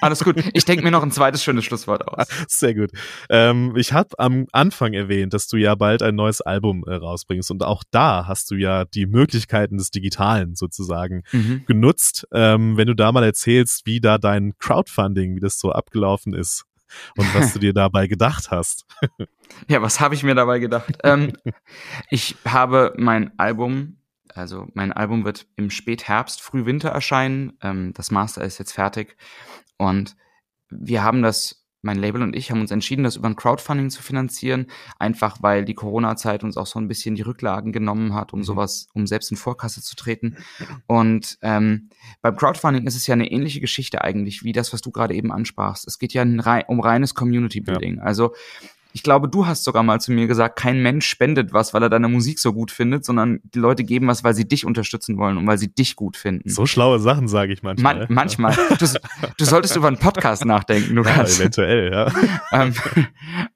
Alles 0.00 0.24
gut. 0.24 0.36
Ich 0.54 0.64
denke 0.64 0.82
mir 0.82 0.90
noch 0.90 1.02
ein 1.02 1.10
zweites 1.10 1.44
schönes 1.44 1.64
Schlusswort 1.64 2.06
aus. 2.06 2.26
Sehr 2.48 2.74
gut. 2.74 2.90
Ähm, 3.28 3.74
ich 3.76 3.92
habe 3.92 4.18
am 4.18 4.46
Anfang 4.52 4.94
erwähnt, 4.94 5.34
dass 5.34 5.48
du 5.48 5.56
ja 5.56 5.74
bald 5.74 6.02
ein 6.02 6.14
neues 6.14 6.40
Album 6.40 6.84
äh, 6.86 6.94
rausbringst 6.94 7.50
und 7.50 7.62
auch 7.62 7.84
da 7.90 8.26
hast 8.26 8.50
du 8.50 8.54
ja 8.54 8.84
die 8.84 9.06
Möglichkeiten 9.06 9.76
des 9.76 9.90
Digitalen 9.90 10.54
sozusagen 10.54 11.22
mhm. 11.32 11.64
genutzt. 11.66 12.26
Ähm, 12.32 12.76
wenn 12.76 12.86
du 12.86 12.94
da 12.94 13.12
mal 13.12 13.24
erzählst, 13.24 13.84
wie 13.84 14.00
da 14.00 14.18
dein 14.18 14.54
Crowdfunding, 14.58 15.36
wie 15.36 15.40
das 15.40 15.58
so 15.58 15.72
abgelaufen 15.72 16.34
ist 16.34 16.64
und 17.16 17.34
was 17.34 17.52
du 17.52 17.58
dir 17.60 17.72
dabei 17.72 18.06
gedacht 18.06 18.50
hast. 18.50 18.86
ja, 19.68 19.82
was 19.82 20.00
habe 20.00 20.14
ich 20.14 20.22
mir 20.22 20.34
dabei 20.34 20.58
gedacht? 20.58 20.98
ähm, 21.04 21.32
ich 22.10 22.36
habe 22.44 22.94
mein 22.96 23.38
Album, 23.38 23.98
also 24.34 24.66
mein 24.74 24.92
Album 24.92 25.24
wird 25.24 25.46
im 25.56 25.70
Spätherbst, 25.70 26.40
Frühwinter 26.40 26.90
erscheinen. 26.90 27.58
Ähm, 27.62 27.92
das 27.94 28.10
Master 28.10 28.42
ist 28.42 28.58
jetzt 28.58 28.72
fertig 28.72 29.16
und 29.76 30.16
wir 30.70 31.02
haben 31.02 31.22
das 31.22 31.66
mein 31.82 31.98
Label 31.98 32.22
und 32.22 32.34
ich 32.34 32.50
haben 32.50 32.60
uns 32.60 32.70
entschieden, 32.70 33.04
das 33.04 33.16
über 33.16 33.28
ein 33.28 33.36
Crowdfunding 33.36 33.90
zu 33.90 34.02
finanzieren, 34.02 34.66
einfach 34.98 35.38
weil 35.42 35.64
die 35.64 35.74
Corona-Zeit 35.74 36.42
uns 36.42 36.56
auch 36.56 36.66
so 36.66 36.78
ein 36.78 36.88
bisschen 36.88 37.14
die 37.14 37.22
Rücklagen 37.22 37.72
genommen 37.72 38.14
hat, 38.14 38.32
um 38.32 38.40
mhm. 38.40 38.44
sowas, 38.44 38.88
um 38.94 39.06
selbst 39.06 39.30
in 39.30 39.36
Vorkasse 39.36 39.82
zu 39.82 39.94
treten. 39.96 40.36
Und 40.86 41.38
ähm, 41.42 41.90
beim 42.20 42.36
Crowdfunding 42.36 42.86
ist 42.86 42.96
es 42.96 43.06
ja 43.06 43.12
eine 43.12 43.30
ähnliche 43.30 43.60
Geschichte 43.60 44.02
eigentlich, 44.02 44.42
wie 44.42 44.52
das, 44.52 44.72
was 44.72 44.80
du 44.80 44.90
gerade 44.90 45.14
eben 45.14 45.32
ansprachst. 45.32 45.86
Es 45.86 45.98
geht 45.98 46.12
ja 46.12 46.22
um 46.22 46.80
reines 46.80 47.14
Community 47.14 47.60
Building. 47.60 47.96
Ja. 47.96 48.02
Also 48.02 48.34
ich 48.92 49.02
glaube, 49.02 49.28
du 49.28 49.46
hast 49.46 49.64
sogar 49.64 49.82
mal 49.82 50.00
zu 50.00 50.12
mir 50.12 50.26
gesagt, 50.26 50.58
kein 50.58 50.82
Mensch 50.82 51.06
spendet 51.06 51.52
was, 51.52 51.74
weil 51.74 51.82
er 51.82 51.90
deine 51.90 52.08
Musik 52.08 52.38
so 52.38 52.52
gut 52.52 52.70
findet, 52.70 53.04
sondern 53.04 53.40
die 53.42 53.58
Leute 53.58 53.84
geben 53.84 54.08
was, 54.08 54.24
weil 54.24 54.34
sie 54.34 54.48
dich 54.48 54.64
unterstützen 54.64 55.18
wollen 55.18 55.36
und 55.36 55.46
weil 55.46 55.58
sie 55.58 55.72
dich 55.72 55.94
gut 55.94 56.16
finden. 56.16 56.48
So 56.48 56.66
schlaue 56.66 56.98
Sachen 56.98 57.28
sage 57.28 57.52
ich 57.52 57.62
manchmal. 57.62 57.98
Man, 57.98 58.06
manchmal. 58.08 58.56
Du, 58.78 58.86
du, 59.36 59.44
solltest 59.44 59.76
über 59.76 59.88
einen 59.88 59.98
Podcast 59.98 60.44
nachdenken, 60.44 60.94
Lukas. 60.94 61.38
Ja, 61.38 61.42
eventuell, 61.42 61.92
ja. 61.92 62.12
ähm, 62.52 62.74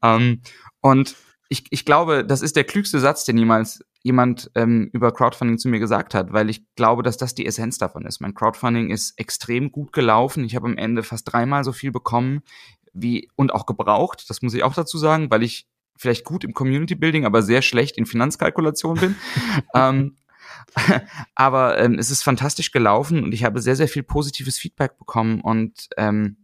ähm, 0.03 0.41
und 0.81 1.17
ich, 1.49 1.65
ich 1.71 1.85
glaube, 1.85 2.25
das 2.25 2.43
ist 2.43 2.57
der 2.57 2.65
klügste 2.65 3.01
Satz, 3.01 3.25
den 3.25 3.39
jemals 3.39 3.85
jemand 4.03 4.51
ähm, 4.55 4.91
über 4.93 5.13
Crowdfunding 5.13 5.59
zu 5.59 5.69
mir 5.69 5.79
gesagt 5.79 6.15
hat, 6.15 6.33
weil 6.33 6.51
ich 6.51 6.65
glaube, 6.75 7.03
dass 7.03 7.17
das 7.17 7.35
die 7.35 7.47
Essenz 7.47 7.79
davon 7.79 8.05
ist. 8.05 8.21
Mein 8.21 8.35
Crowdfunding 8.35 8.91
ist 8.91 9.19
extrem 9.19 9.71
gut 9.71 9.93
gelaufen. 9.93 10.45
Ich 10.45 10.57
habe 10.57 10.67
am 10.67 10.77
Ende 10.77 11.03
fast 11.03 11.33
dreimal 11.33 11.63
so 11.63 11.73
viel 11.73 11.93
bekommen, 11.93 12.43
wie 12.93 13.31
und 13.37 13.53
auch 13.53 13.67
gebraucht. 13.67 14.29
Das 14.29 14.43
muss 14.43 14.55
ich 14.55 14.63
auch 14.63 14.75
dazu 14.75 14.99
sagen, 14.99 15.31
weil 15.31 15.43
ich 15.43 15.67
vielleicht 15.97 16.25
gut 16.25 16.45
im 16.45 16.55
Community 16.55 16.95
Building, 16.95 17.25
aber 17.25 17.43
sehr 17.43 17.63
schlecht 17.63 17.97
in 17.97 18.07
Finanzkalkulation 18.07 18.99
bin. 18.99 19.17
ähm, 19.75 20.17
aber 21.35 21.79
ähm, 21.79 21.99
es 21.99 22.11
ist 22.11 22.23
fantastisch 22.23 22.73
gelaufen 22.73 23.23
und 23.23 23.33
ich 23.33 23.45
habe 23.45 23.61
sehr, 23.61 23.77
sehr 23.77 23.89
viel 23.89 24.03
positives 24.03 24.59
Feedback 24.59 24.99
bekommen 24.99 25.41
und 25.41 25.89
ähm, 25.97 26.37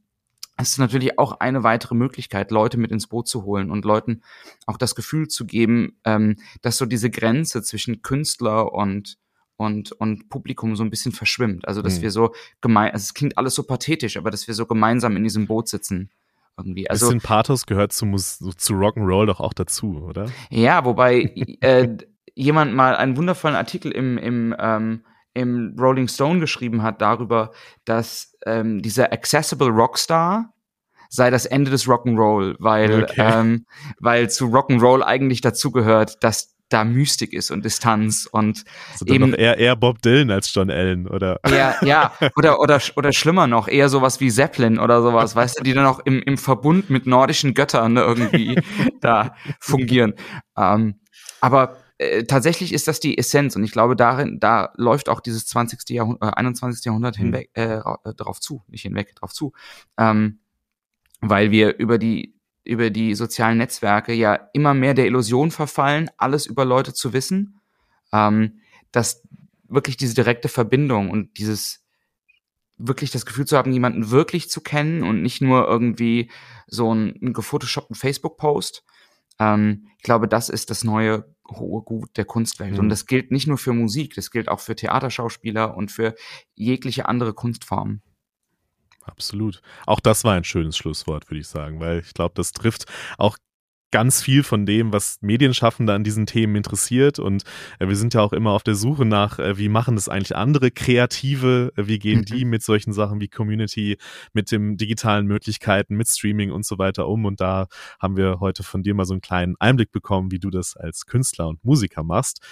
es 0.60 0.70
ist 0.70 0.78
natürlich 0.78 1.18
auch 1.20 1.38
eine 1.38 1.62
weitere 1.62 1.94
Möglichkeit, 1.94 2.50
Leute 2.50 2.78
mit 2.78 2.90
ins 2.90 3.06
Boot 3.06 3.28
zu 3.28 3.44
holen 3.44 3.70
und 3.70 3.84
Leuten 3.84 4.22
auch 4.66 4.76
das 4.76 4.96
Gefühl 4.96 5.28
zu 5.28 5.46
geben, 5.46 5.98
ähm, 6.04 6.36
dass 6.62 6.78
so 6.78 6.84
diese 6.84 7.10
Grenze 7.10 7.62
zwischen 7.62 8.02
Künstler 8.02 8.72
und 8.72 9.18
und, 9.56 9.90
und 9.90 10.28
Publikum 10.28 10.76
so 10.76 10.84
ein 10.84 10.90
bisschen 10.90 11.10
verschwimmt. 11.10 11.66
Also, 11.66 11.82
dass 11.82 11.98
Mhm. 11.98 12.02
wir 12.02 12.10
so 12.12 12.32
gemein, 12.60 12.92
also 12.92 13.02
es 13.02 13.12
klingt 13.12 13.36
alles 13.36 13.56
so 13.56 13.64
pathetisch, 13.64 14.16
aber 14.16 14.30
dass 14.30 14.46
wir 14.46 14.54
so 14.54 14.66
gemeinsam 14.66 15.16
in 15.16 15.24
diesem 15.24 15.48
Boot 15.48 15.68
sitzen. 15.68 16.10
Irgendwie. 16.58 16.90
Also, 16.90 17.06
Bisschen 17.06 17.20
Pathos 17.20 17.66
gehört 17.66 17.92
zu, 17.92 18.04
zu 18.16 18.74
Rock'n'Roll 18.74 19.26
doch 19.26 19.40
auch 19.40 19.54
dazu, 19.54 20.02
oder? 20.02 20.26
ja, 20.50 20.84
wobei 20.84 21.20
äh, 21.60 21.88
jemand 22.34 22.74
mal 22.74 22.96
einen 22.96 23.16
wundervollen 23.16 23.56
Artikel 23.56 23.92
im, 23.92 24.18
im, 24.18 24.54
ähm, 24.58 25.04
im 25.34 25.76
Rolling 25.78 26.08
Stone 26.08 26.40
geschrieben 26.40 26.82
hat 26.82 27.00
darüber, 27.00 27.52
dass 27.84 28.36
ähm, 28.44 28.82
dieser 28.82 29.12
accessible 29.12 29.68
Rockstar 29.68 30.52
sei 31.10 31.30
das 31.30 31.46
Ende 31.46 31.70
des 31.70 31.86
Rock'n'Roll, 31.86 32.56
weil, 32.58 33.04
Okay. 33.04 33.14
ähm, 33.18 33.66
weil 33.98 34.28
zu 34.28 34.46
Rock'n'Roll 34.46 35.02
eigentlich 35.02 35.40
dazugehört, 35.40 36.22
dass 36.22 36.54
da 36.68 36.84
Mystik 36.84 37.32
ist 37.32 37.50
und 37.50 37.64
Distanz 37.64 38.28
und 38.30 38.64
Also 38.92 39.06
Eben- 39.06 39.34
eher, 39.34 39.58
eher 39.58 39.76
Bob 39.76 40.02
Dylan 40.02 40.30
als 40.30 40.52
John 40.54 40.70
Allen, 40.70 41.08
oder? 41.08 41.40
ja, 41.48 41.74
ja, 41.82 42.12
oder, 42.36 42.60
oder, 42.60 42.80
oder 42.96 43.12
schlimmer 43.12 43.46
noch, 43.46 43.68
eher 43.68 43.88
sowas 43.88 44.20
wie 44.20 44.30
Zeppelin 44.30 44.78
oder 44.78 45.02
sowas, 45.02 45.34
weißt 45.34 45.58
du, 45.60 45.62
die 45.64 45.72
dann 45.74 45.86
auch 45.86 46.00
im, 46.00 46.20
im 46.22 46.36
Verbund 46.38 46.90
mit 46.90 47.06
nordischen 47.06 47.54
Göttern 47.54 47.96
irgendwie 47.96 48.60
da 49.00 49.34
fungieren. 49.60 50.14
Ähm, 50.56 50.96
aber 51.40 51.76
äh, 51.98 52.24
tatsächlich 52.24 52.72
ist 52.72 52.86
das 52.86 53.00
die 53.00 53.16
Essenz 53.18 53.56
und 53.56 53.64
ich 53.64 53.72
glaube, 53.72 53.96
darin, 53.96 54.38
da 54.38 54.72
läuft 54.76 55.08
auch 55.08 55.20
dieses 55.20 55.46
20. 55.46 55.88
Jahrhundert, 55.90 56.32
äh, 56.32 56.36
21. 56.36 56.84
Jahrhundert 56.84 57.16
Mhm. 57.18 57.22
hinweg, 57.22 57.50
äh, 57.54 57.78
äh, 57.78 58.14
drauf 58.16 58.40
zu, 58.40 58.62
nicht 58.68 58.82
hinweg, 58.82 59.14
drauf 59.16 59.32
zu. 59.32 59.52
Ähm, 59.98 60.40
weil 61.20 61.50
wir 61.50 61.76
über 61.78 61.98
die, 61.98 62.34
über 62.68 62.90
die 62.90 63.14
sozialen 63.14 63.58
Netzwerke 63.58 64.12
ja 64.12 64.48
immer 64.52 64.74
mehr 64.74 64.94
der 64.94 65.06
Illusion 65.06 65.50
verfallen, 65.50 66.10
alles 66.18 66.46
über 66.46 66.66
Leute 66.66 66.92
zu 66.92 67.14
wissen, 67.14 67.60
ähm, 68.12 68.60
dass 68.92 69.26
wirklich 69.68 69.96
diese 69.96 70.14
direkte 70.14 70.48
Verbindung 70.48 71.10
und 71.10 71.38
dieses 71.38 71.82
wirklich 72.76 73.10
das 73.10 73.26
Gefühl 73.26 73.46
zu 73.46 73.56
haben, 73.56 73.72
jemanden 73.72 74.10
wirklich 74.10 74.50
zu 74.50 74.60
kennen 74.60 75.02
und 75.02 75.22
nicht 75.22 75.40
nur 75.40 75.66
irgendwie 75.66 76.30
so 76.66 76.90
einen, 76.90 77.14
einen 77.20 77.32
gefotoshoppten 77.32 77.96
Facebook-Post. 77.96 78.84
Ähm, 79.38 79.88
ich 79.96 80.02
glaube, 80.02 80.28
das 80.28 80.50
ist 80.50 80.70
das 80.70 80.84
neue 80.84 81.24
hohe 81.50 81.82
Gut 81.82 82.10
der 82.18 82.26
Kunstwelt. 82.26 82.74
Mhm. 82.74 82.80
Und 82.80 82.88
das 82.90 83.06
gilt 83.06 83.30
nicht 83.30 83.46
nur 83.46 83.58
für 83.58 83.72
Musik, 83.72 84.14
das 84.14 84.30
gilt 84.30 84.48
auch 84.48 84.60
für 84.60 84.76
Theaterschauspieler 84.76 85.74
und 85.74 85.90
für 85.90 86.14
jegliche 86.54 87.06
andere 87.06 87.32
Kunstform. 87.32 88.02
Absolut. 89.08 89.60
Auch 89.86 90.00
das 90.00 90.24
war 90.24 90.34
ein 90.34 90.44
schönes 90.44 90.76
Schlusswort, 90.76 91.30
würde 91.30 91.40
ich 91.40 91.48
sagen, 91.48 91.80
weil 91.80 92.00
ich 92.00 92.14
glaube, 92.14 92.34
das 92.36 92.52
trifft 92.52 92.84
auch 93.16 93.38
ganz 93.90 94.22
viel 94.22 94.42
von 94.42 94.66
dem, 94.66 94.92
was 94.92 95.16
Medienschaffende 95.22 95.94
an 95.94 96.04
diesen 96.04 96.26
Themen 96.26 96.56
interessiert. 96.56 97.18
Und 97.18 97.44
äh, 97.78 97.88
wir 97.88 97.96
sind 97.96 98.12
ja 98.12 98.20
auch 98.20 98.34
immer 98.34 98.50
auf 98.50 98.62
der 98.62 98.74
Suche 98.74 99.06
nach, 99.06 99.38
äh, 99.38 99.56
wie 99.56 99.70
machen 99.70 99.96
das 99.96 100.10
eigentlich 100.10 100.36
andere 100.36 100.70
Kreative, 100.70 101.72
äh, 101.74 101.86
wie 101.86 101.98
gehen 101.98 102.20
Mhm. 102.20 102.24
die 102.26 102.44
mit 102.44 102.62
solchen 102.62 102.92
Sachen 102.92 103.18
wie 103.22 103.28
Community, 103.28 103.96
mit 104.34 104.52
den 104.52 104.76
digitalen 104.76 105.26
Möglichkeiten, 105.26 105.96
mit 105.96 106.06
Streaming 106.06 106.50
und 106.52 106.66
so 106.66 106.76
weiter 106.76 107.08
um. 107.08 107.24
Und 107.24 107.40
da 107.40 107.66
haben 107.98 108.18
wir 108.18 108.40
heute 108.40 108.62
von 108.62 108.82
dir 108.82 108.92
mal 108.92 109.06
so 109.06 109.14
einen 109.14 109.22
kleinen 109.22 109.54
Einblick 109.58 109.90
bekommen, 109.90 110.30
wie 110.30 110.38
du 110.38 110.50
das 110.50 110.76
als 110.76 111.06
Künstler 111.06 111.48
und 111.48 111.64
Musiker 111.64 112.02
machst. 112.04 112.42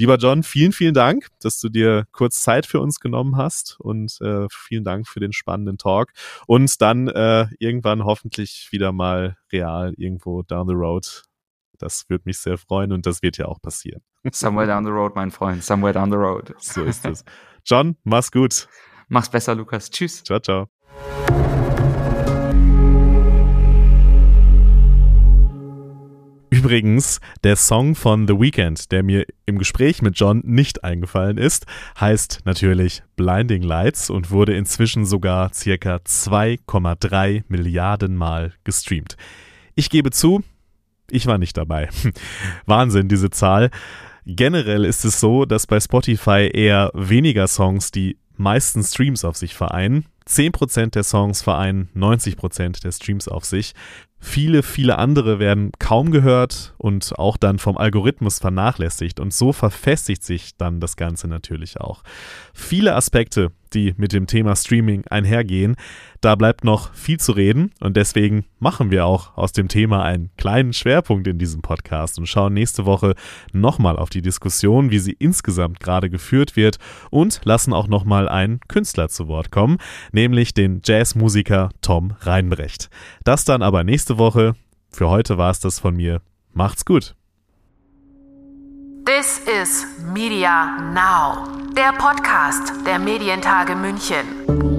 Lieber 0.00 0.16
John, 0.16 0.42
vielen, 0.42 0.72
vielen 0.72 0.94
Dank, 0.94 1.26
dass 1.42 1.60
du 1.60 1.68
dir 1.68 2.06
kurz 2.10 2.40
Zeit 2.40 2.64
für 2.64 2.80
uns 2.80 3.00
genommen 3.00 3.36
hast 3.36 3.78
und 3.80 4.18
äh, 4.22 4.46
vielen 4.50 4.82
Dank 4.82 5.06
für 5.06 5.20
den 5.20 5.34
spannenden 5.34 5.76
Talk. 5.76 6.12
Und 6.46 6.80
dann 6.80 7.08
äh, 7.08 7.48
irgendwann 7.58 8.06
hoffentlich 8.06 8.68
wieder 8.70 8.92
mal 8.92 9.36
real 9.52 9.92
irgendwo 9.98 10.40
down 10.40 10.66
the 10.66 10.72
road. 10.72 11.24
Das 11.76 12.08
würde 12.08 12.22
mich 12.24 12.38
sehr 12.38 12.56
freuen 12.56 12.92
und 12.92 13.04
das 13.04 13.20
wird 13.20 13.36
ja 13.36 13.44
auch 13.44 13.60
passieren. 13.60 14.00
Somewhere 14.32 14.66
down 14.66 14.86
the 14.86 14.90
road, 14.90 15.16
mein 15.16 15.30
Freund. 15.30 15.62
Somewhere 15.62 15.92
down 15.92 16.10
the 16.10 16.16
road. 16.16 16.54
So 16.60 16.82
ist 16.82 17.04
es. 17.04 17.22
John, 17.66 17.98
mach's 18.02 18.32
gut. 18.32 18.68
Mach's 19.08 19.28
besser, 19.28 19.54
Lukas. 19.54 19.90
Tschüss. 19.90 20.24
Ciao, 20.24 20.40
ciao. 20.40 20.70
Übrigens, 26.60 27.20
der 27.42 27.56
Song 27.56 27.94
von 27.94 28.28
The 28.28 28.38
Weeknd, 28.38 28.92
der 28.92 29.02
mir 29.02 29.24
im 29.46 29.56
Gespräch 29.56 30.02
mit 30.02 30.20
John 30.20 30.42
nicht 30.44 30.84
eingefallen 30.84 31.38
ist, 31.38 31.64
heißt 31.98 32.40
natürlich 32.44 33.02
Blinding 33.16 33.62
Lights 33.62 34.10
und 34.10 34.30
wurde 34.30 34.54
inzwischen 34.54 35.06
sogar 35.06 35.54
circa 35.54 35.96
2,3 35.96 37.44
Milliarden 37.48 38.14
Mal 38.14 38.52
gestreamt. 38.62 39.16
Ich 39.74 39.88
gebe 39.88 40.10
zu, 40.10 40.44
ich 41.10 41.26
war 41.26 41.38
nicht 41.38 41.56
dabei. 41.56 41.88
Wahnsinn, 42.66 43.08
diese 43.08 43.30
Zahl. 43.30 43.70
Generell 44.26 44.84
ist 44.84 45.06
es 45.06 45.18
so, 45.18 45.46
dass 45.46 45.66
bei 45.66 45.80
Spotify 45.80 46.50
eher 46.52 46.90
weniger 46.92 47.48
Songs 47.48 47.90
die 47.90 48.18
meisten 48.36 48.82
Streams 48.82 49.24
auf 49.24 49.38
sich 49.38 49.54
vereinen. 49.54 50.04
10% 50.28 50.90
der 50.90 51.04
Songs 51.04 51.40
vereinen 51.40 51.88
90% 51.96 52.82
der 52.82 52.92
Streams 52.92 53.28
auf 53.28 53.46
sich. 53.46 53.72
Viele, 54.22 54.62
viele 54.62 54.98
andere 54.98 55.38
werden 55.38 55.72
kaum 55.78 56.10
gehört 56.10 56.74
und 56.76 57.18
auch 57.18 57.38
dann 57.38 57.58
vom 57.58 57.78
Algorithmus 57.78 58.38
vernachlässigt 58.38 59.18
und 59.18 59.32
so 59.32 59.52
verfestigt 59.52 60.22
sich 60.22 60.56
dann 60.58 60.78
das 60.78 60.96
Ganze 60.96 61.26
natürlich 61.26 61.80
auch. 61.80 62.02
Viele 62.52 62.94
Aspekte, 62.94 63.50
die 63.72 63.94
mit 63.96 64.12
dem 64.12 64.26
Thema 64.26 64.56
Streaming 64.56 65.04
einhergehen, 65.08 65.76
da 66.20 66.34
bleibt 66.34 66.64
noch 66.64 66.92
viel 66.92 67.18
zu 67.18 67.32
reden 67.32 67.70
und 67.80 67.96
deswegen 67.96 68.44
machen 68.58 68.90
wir 68.90 69.06
auch 69.06 69.36
aus 69.38 69.52
dem 69.52 69.68
Thema 69.68 70.04
einen 70.04 70.30
kleinen 70.36 70.74
Schwerpunkt 70.74 71.26
in 71.26 71.38
diesem 71.38 71.62
Podcast 71.62 72.18
und 72.18 72.26
schauen 72.26 72.52
nächste 72.52 72.84
Woche 72.84 73.14
nochmal 73.52 73.96
auf 73.96 74.10
die 74.10 74.20
Diskussion, 74.20 74.90
wie 74.90 74.98
sie 74.98 75.16
insgesamt 75.18 75.80
gerade 75.80 76.10
geführt 76.10 76.56
wird 76.56 76.78
und 77.10 77.40
lassen 77.44 77.72
auch 77.72 77.88
nochmal 77.88 78.28
einen 78.28 78.60
Künstler 78.68 79.08
zu 79.08 79.28
Wort 79.28 79.50
kommen, 79.50 79.78
nämlich 80.12 80.52
den 80.52 80.82
Jazzmusiker 80.84 81.70
Tom 81.80 82.12
Reinbrecht. 82.20 82.90
Das 83.24 83.44
dann 83.44 83.62
aber 83.62 83.82
nächste 84.10 84.18
Woche. 84.18 84.54
Für 84.90 85.08
heute 85.08 85.38
war 85.38 85.50
es 85.50 85.60
das 85.60 85.78
von 85.78 85.94
mir. 85.94 86.20
Macht's 86.52 86.84
gut. 86.84 87.14
This 89.04 89.40
is 89.46 89.86
Media 90.12 90.78
Now, 90.92 91.46
der 91.74 91.92
Podcast 91.92 92.72
der 92.86 92.98
Medientage 92.98 93.76
München. 93.76 94.69